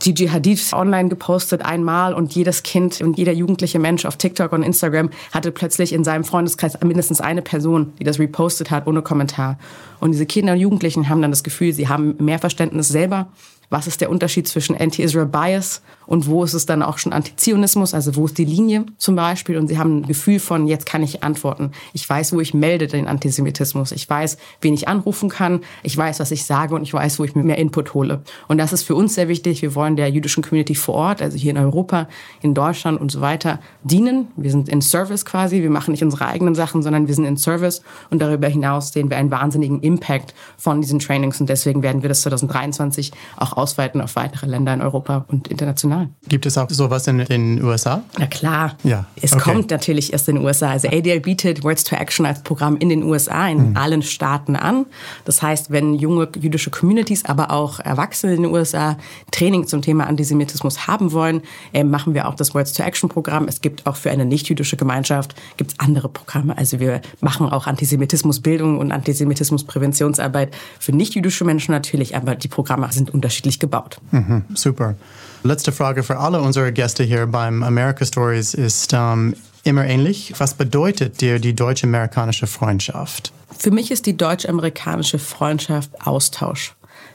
Gigi 0.00 0.28
Hadid 0.28 0.60
online 0.72 1.08
gepostet 1.08 1.64
einmal 1.64 2.14
und 2.14 2.34
jedes 2.34 2.62
Kind 2.62 3.00
und 3.00 3.16
jeder 3.16 3.32
jugendliche 3.32 3.78
Mensch 3.78 4.04
auf 4.04 4.16
TikTok 4.16 4.52
und 4.52 4.62
Instagram 4.62 5.10
hatte 5.32 5.50
plötzlich 5.50 5.92
in 5.92 6.04
seinem 6.04 6.24
Freundeskreis 6.24 6.78
mindestens 6.82 7.20
eine 7.20 7.42
Person, 7.42 7.92
die 7.98 8.04
das 8.04 8.18
repostet 8.18 8.70
hat 8.70 8.86
ohne 8.86 9.02
Kommentar. 9.02 9.58
Und 10.00 10.12
diese 10.12 10.26
Kinder 10.26 10.52
und 10.52 10.58
Jugendlichen 10.58 11.08
haben 11.08 11.22
dann 11.22 11.30
das 11.30 11.42
Gefühl, 11.42 11.72
sie 11.72 11.88
haben 11.88 12.16
mehr 12.18 12.38
Verständnis 12.38 12.88
selber 12.88 13.28
was 13.72 13.86
ist 13.86 14.00
der 14.02 14.10
Unterschied 14.10 14.46
zwischen 14.46 14.76
Anti-Israel 14.76 15.26
Bias 15.26 15.82
und 16.06 16.26
wo 16.26 16.44
ist 16.44 16.52
es 16.52 16.66
dann 16.66 16.82
auch 16.82 16.98
schon 16.98 17.12
Antizionismus, 17.12 17.94
also 17.94 18.16
wo 18.16 18.26
ist 18.26 18.36
die 18.36 18.44
Linie 18.44 18.84
zum 18.98 19.16
Beispiel 19.16 19.56
und 19.56 19.68
sie 19.68 19.78
haben 19.78 20.00
ein 20.00 20.06
Gefühl 20.06 20.40
von, 20.40 20.66
jetzt 20.66 20.84
kann 20.84 21.02
ich 21.02 21.22
antworten. 21.22 21.72
Ich 21.94 22.08
weiß, 22.08 22.34
wo 22.34 22.40
ich 22.40 22.52
melde 22.52 22.86
den 22.86 23.08
Antisemitismus. 23.08 23.92
Ich 23.92 24.08
weiß, 24.08 24.36
wen 24.60 24.74
ich 24.74 24.88
anrufen 24.88 25.30
kann. 25.30 25.60
Ich 25.82 25.96
weiß, 25.96 26.20
was 26.20 26.30
ich 26.30 26.44
sage 26.44 26.74
und 26.74 26.82
ich 26.82 26.92
weiß, 26.92 27.18
wo 27.18 27.24
ich 27.24 27.34
mir 27.34 27.44
mehr 27.44 27.56
Input 27.56 27.94
hole. 27.94 28.20
Und 28.46 28.58
das 28.58 28.74
ist 28.74 28.82
für 28.82 28.94
uns 28.94 29.14
sehr 29.14 29.28
wichtig. 29.28 29.62
Wir 29.62 29.74
wollen 29.74 29.96
der 29.96 30.10
jüdischen 30.10 30.42
Community 30.42 30.74
vor 30.74 30.94
Ort, 30.94 31.22
also 31.22 31.38
hier 31.38 31.52
in 31.52 31.58
Europa, 31.58 32.08
in 32.42 32.52
Deutschland 32.52 33.00
und 33.00 33.10
so 33.10 33.22
weiter, 33.22 33.58
dienen. 33.82 34.28
Wir 34.36 34.50
sind 34.50 34.68
in 34.68 34.82
Service 34.82 35.24
quasi. 35.24 35.62
Wir 35.62 35.70
machen 35.70 35.92
nicht 35.92 36.02
unsere 36.02 36.26
eigenen 36.26 36.54
Sachen, 36.54 36.82
sondern 36.82 37.08
wir 37.08 37.14
sind 37.14 37.24
in 37.24 37.38
Service 37.38 37.80
und 38.10 38.20
darüber 38.20 38.48
hinaus 38.48 38.92
sehen 38.92 39.08
wir 39.08 39.16
einen 39.16 39.30
wahnsinnigen 39.30 39.80
Impact 39.80 40.34
von 40.58 40.82
diesen 40.82 40.98
Trainings 40.98 41.40
und 41.40 41.48
deswegen 41.48 41.82
werden 41.82 42.02
wir 42.02 42.10
das 42.10 42.20
2023 42.20 43.12
auch 43.38 43.61
ausweiten 43.62 44.00
auf 44.00 44.16
weitere 44.16 44.46
Länder 44.46 44.74
in 44.74 44.82
Europa 44.82 45.24
und 45.28 45.48
international. 45.48 46.08
Gibt 46.28 46.46
es 46.46 46.58
auch 46.58 46.68
sowas 46.68 47.06
in 47.06 47.18
den 47.18 47.62
USA? 47.62 48.02
Na 48.18 48.26
klar. 48.26 48.76
Ja. 48.82 49.06
Es 49.20 49.32
okay. 49.32 49.42
kommt 49.42 49.70
natürlich 49.70 50.12
erst 50.12 50.28
in 50.28 50.36
den 50.36 50.44
USA. 50.44 50.70
Also 50.70 50.88
ADL 50.88 51.20
bietet 51.20 51.62
Words 51.62 51.84
to 51.84 51.94
Action 51.94 52.26
als 52.26 52.42
Programm 52.42 52.76
in 52.78 52.88
den 52.88 53.04
USA, 53.04 53.48
in 53.48 53.70
mhm. 53.70 53.76
allen 53.76 54.02
Staaten 54.02 54.56
an. 54.56 54.86
Das 55.24 55.42
heißt, 55.42 55.70
wenn 55.70 55.94
junge 55.94 56.28
jüdische 56.38 56.70
Communities, 56.70 57.24
aber 57.24 57.52
auch 57.52 57.78
Erwachsene 57.78 58.34
in 58.34 58.42
den 58.42 58.52
USA 58.52 58.96
Training 59.30 59.66
zum 59.66 59.80
Thema 59.82 60.06
Antisemitismus 60.06 60.88
haben 60.88 61.12
wollen, 61.12 61.42
äh, 61.72 61.84
machen 61.84 62.14
wir 62.14 62.28
auch 62.28 62.34
das 62.34 62.54
Words 62.54 62.72
to 62.72 62.82
Action 62.82 63.08
Programm. 63.08 63.46
Es 63.46 63.60
gibt 63.60 63.86
auch 63.86 63.96
für 63.96 64.10
eine 64.10 64.24
nicht-jüdische 64.24 64.76
Gemeinschaft 64.76 65.34
gibt's 65.56 65.74
andere 65.78 66.08
Programme. 66.08 66.56
Also 66.58 66.80
wir 66.80 67.00
machen 67.20 67.48
auch 67.48 67.66
Antisemitismusbildung 67.66 68.78
und 68.78 68.90
Antisemitismuspräventionsarbeit 68.92 70.54
für 70.80 70.92
nicht-jüdische 70.92 71.44
Menschen 71.44 71.72
natürlich, 71.72 72.16
aber 72.16 72.34
die 72.34 72.48
Programme 72.48 72.90
sind 72.92 73.12
unterschiedlich 73.12 73.41
richtig 73.44 73.60
gebaut. 73.60 73.98
Mhm, 74.10 74.44
super. 74.54 74.94
Letzte 75.42 75.72
Frage 75.72 76.02
für 76.02 76.18
alle 76.18 76.40
unsere 76.40 76.72
Gäste 76.72 77.02
hier 77.02 77.26
beim 77.26 77.62
America 77.62 78.04
Stories 78.04 78.54
ist 78.54 78.92
ähm, 78.92 79.34
immer 79.64 79.84
ähnlich. 79.84 80.34
Was 80.38 80.54
bedeutet 80.54 81.20
dir 81.20 81.38
die 81.38 81.54
deutsch-amerikanische 81.54 82.46
Freundschaft? 82.46 83.32
Für 83.58 83.70
mich 83.70 83.90
ist 83.90 84.06
die 84.06 84.16
deutsch-amerikanische 84.16 85.18
Freundschaft 85.18 85.90
Austausch. 86.06 86.74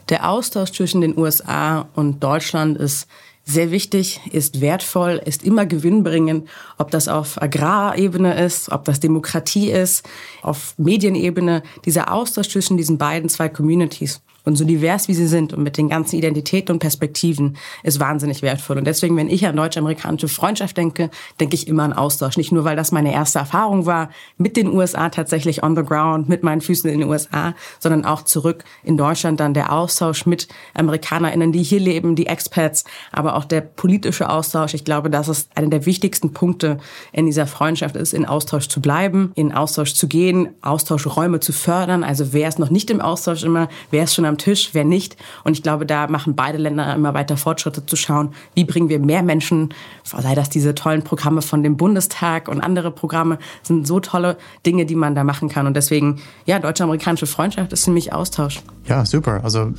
Der 0.09 0.29
Austausch 0.29 0.71
zwischen 0.71 1.01
den 1.01 1.17
USA 1.17 1.87
und 1.93 2.23
Deutschland 2.23 2.77
ist 2.77 3.07
sehr 3.47 3.71
wichtig, 3.71 4.19
ist 4.31 4.59
wertvoll, 4.59 5.21
ist 5.23 5.41
immer 5.41 5.65
gewinnbringend, 5.65 6.49
ob 6.77 6.91
das 6.91 7.07
auf 7.07 7.41
Agrarebene 7.41 8.37
ist, 8.43 8.69
ob 8.71 8.83
das 8.83 8.99
Demokratie 8.99 9.71
ist, 9.71 10.05
auf 10.41 10.73
Medienebene. 10.77 11.63
Dieser 11.85 12.11
Austausch 12.11 12.49
zwischen 12.49 12.75
diesen 12.75 12.97
beiden 12.97 13.29
zwei 13.29 13.47
Communities 13.47 14.21
und 14.47 14.55
so 14.55 14.63
divers 14.63 15.09
wie 15.09 15.13
sie 15.13 15.27
sind 15.27 15.51
und 15.51 15.61
mit 15.61 15.77
den 15.77 15.89
ganzen 15.89 16.15
Identitäten 16.15 16.71
und 16.71 16.79
Perspektiven 16.79 17.57
ist 17.83 17.99
wahnsinnig 17.99 18.41
wertvoll. 18.41 18.77
Und 18.77 18.87
deswegen, 18.87 19.17
wenn 19.17 19.29
ich 19.29 19.45
an 19.45 19.57
deutsch-amerikanische 19.57 20.29
Freundschaft 20.29 20.77
denke, 20.77 21.09
denke 21.41 21.55
ich 21.55 21.67
immer 21.67 21.83
an 21.83 21.91
Austausch. 21.91 22.37
Nicht 22.37 22.53
nur, 22.53 22.63
weil 22.63 22.77
das 22.77 22.93
meine 22.93 23.13
erste 23.13 23.39
Erfahrung 23.39 23.85
war 23.85 24.09
mit 24.37 24.55
den 24.55 24.67
USA 24.67 25.09
tatsächlich 25.09 25.63
on 25.63 25.75
the 25.75 25.83
ground, 25.83 26.29
mit 26.29 26.43
meinen 26.43 26.61
Füßen 26.61 26.89
in 26.89 27.01
den 27.01 27.09
USA, 27.09 27.55
sondern 27.79 28.05
auch 28.05 28.21
zurück 28.21 28.63
in 28.85 28.95
Deutschland 28.95 29.41
dann 29.41 29.53
der 29.53 29.73
Austausch 29.73 30.25
mit 30.25 30.47
AmerikanerInnen, 30.75 31.51
die 31.51 31.63
hier 31.63 31.81
leben, 31.81 32.15
die 32.15 32.27
Expats, 32.27 32.85
aber 33.11 33.35
auch 33.35 33.43
der 33.43 33.59
politische 33.59 34.29
Austausch. 34.29 34.73
Ich 34.73 34.85
glaube, 34.85 35.09
das 35.09 35.27
ist 35.27 35.49
einer 35.55 35.67
der 35.67 35.85
wichtigsten 35.85 36.31
Punkte 36.31 36.77
in 37.11 37.25
dieser 37.25 37.47
Freundschaft 37.47 37.97
ist, 37.97 38.13
in 38.13 38.25
Austausch 38.25 38.69
zu 38.69 38.79
bleiben, 38.79 39.33
in 39.35 39.51
Austausch 39.51 39.93
zu 39.93 40.07
gehen, 40.07 40.49
Austauschräume 40.61 41.41
zu 41.41 41.51
fördern. 41.51 42.05
Also 42.05 42.31
wer 42.31 42.47
ist 42.47 42.59
noch 42.59 42.69
nicht 42.69 42.89
im 42.89 43.01
Austausch 43.01 43.43
immer, 43.43 43.67
wer 43.91 44.05
ist 44.05 44.15
schon 44.15 44.23
am 44.23 44.36
am 44.37 44.37
Tisch, 44.37 44.69
wer 44.73 44.85
nicht. 44.85 45.17
Und 45.43 45.53
ich 45.53 45.63
glaube, 45.63 45.85
da 45.85 46.07
machen 46.07 46.35
beide 46.35 46.57
Länder 46.57 46.93
immer 46.95 47.13
weiter 47.13 47.37
Fortschritte 47.37 47.85
zu 47.85 47.95
schauen, 47.95 48.33
wie 48.53 48.63
bringen 48.63 48.89
wir 48.89 48.99
mehr 48.99 49.23
Menschen, 49.23 49.73
sei 50.03 50.35
das 50.35 50.49
diese 50.49 50.75
tollen 50.75 51.03
Programme 51.03 51.41
von 51.41 51.63
dem 51.63 51.77
Bundestag 51.77 52.47
und 52.47 52.61
andere 52.61 52.91
Programme, 52.91 53.39
sind 53.63 53.87
so 53.87 53.99
tolle 53.99 54.37
Dinge, 54.65 54.85
die 54.85 54.95
man 54.95 55.15
da 55.15 55.23
machen 55.23 55.49
kann. 55.49 55.67
Und 55.67 55.75
deswegen, 55.75 56.21
ja, 56.45 56.59
deutsche-amerikanische 56.59 57.27
Freundschaft 57.27 57.73
ist 57.73 57.83
ziemlich 57.83 58.13
Austausch. 58.13 58.61
Ja, 58.87 59.05
super. 59.05 59.41
Also 59.43 59.73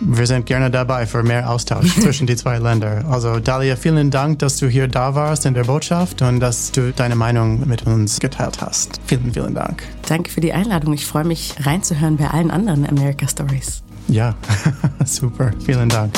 wir 0.00 0.26
sind 0.26 0.46
gerne 0.46 0.70
dabei 0.70 1.06
für 1.06 1.22
mehr 1.22 1.50
Austausch 1.50 1.94
zwischen 2.00 2.26
die 2.26 2.36
zwei 2.36 2.58
Länder. 2.58 3.04
Also 3.10 3.38
Dalia, 3.40 3.76
vielen 3.76 4.10
Dank, 4.10 4.38
dass 4.38 4.58
du 4.58 4.68
hier 4.68 4.88
da 4.88 5.14
warst 5.14 5.44
in 5.46 5.54
der 5.54 5.64
Botschaft 5.64 6.22
und 6.22 6.40
dass 6.40 6.72
du 6.72 6.92
deine 6.92 7.14
Meinung 7.14 7.66
mit 7.68 7.86
uns 7.86 8.20
geteilt 8.20 8.60
hast. 8.60 9.00
Vielen, 9.06 9.32
vielen 9.32 9.54
Dank. 9.54 9.82
Danke 10.08 10.30
für 10.30 10.40
die 10.40 10.52
Einladung. 10.52 10.94
Ich 10.94 11.06
freue 11.06 11.24
mich 11.24 11.54
reinzuhören 11.60 12.16
bei 12.16 12.28
allen 12.28 12.50
anderen 12.50 12.88
America 12.88 13.28
Stories. 13.28 13.82
Ja, 14.08 14.34
super. 15.04 15.52
Vielen 15.64 15.88
Dank. 15.88 16.12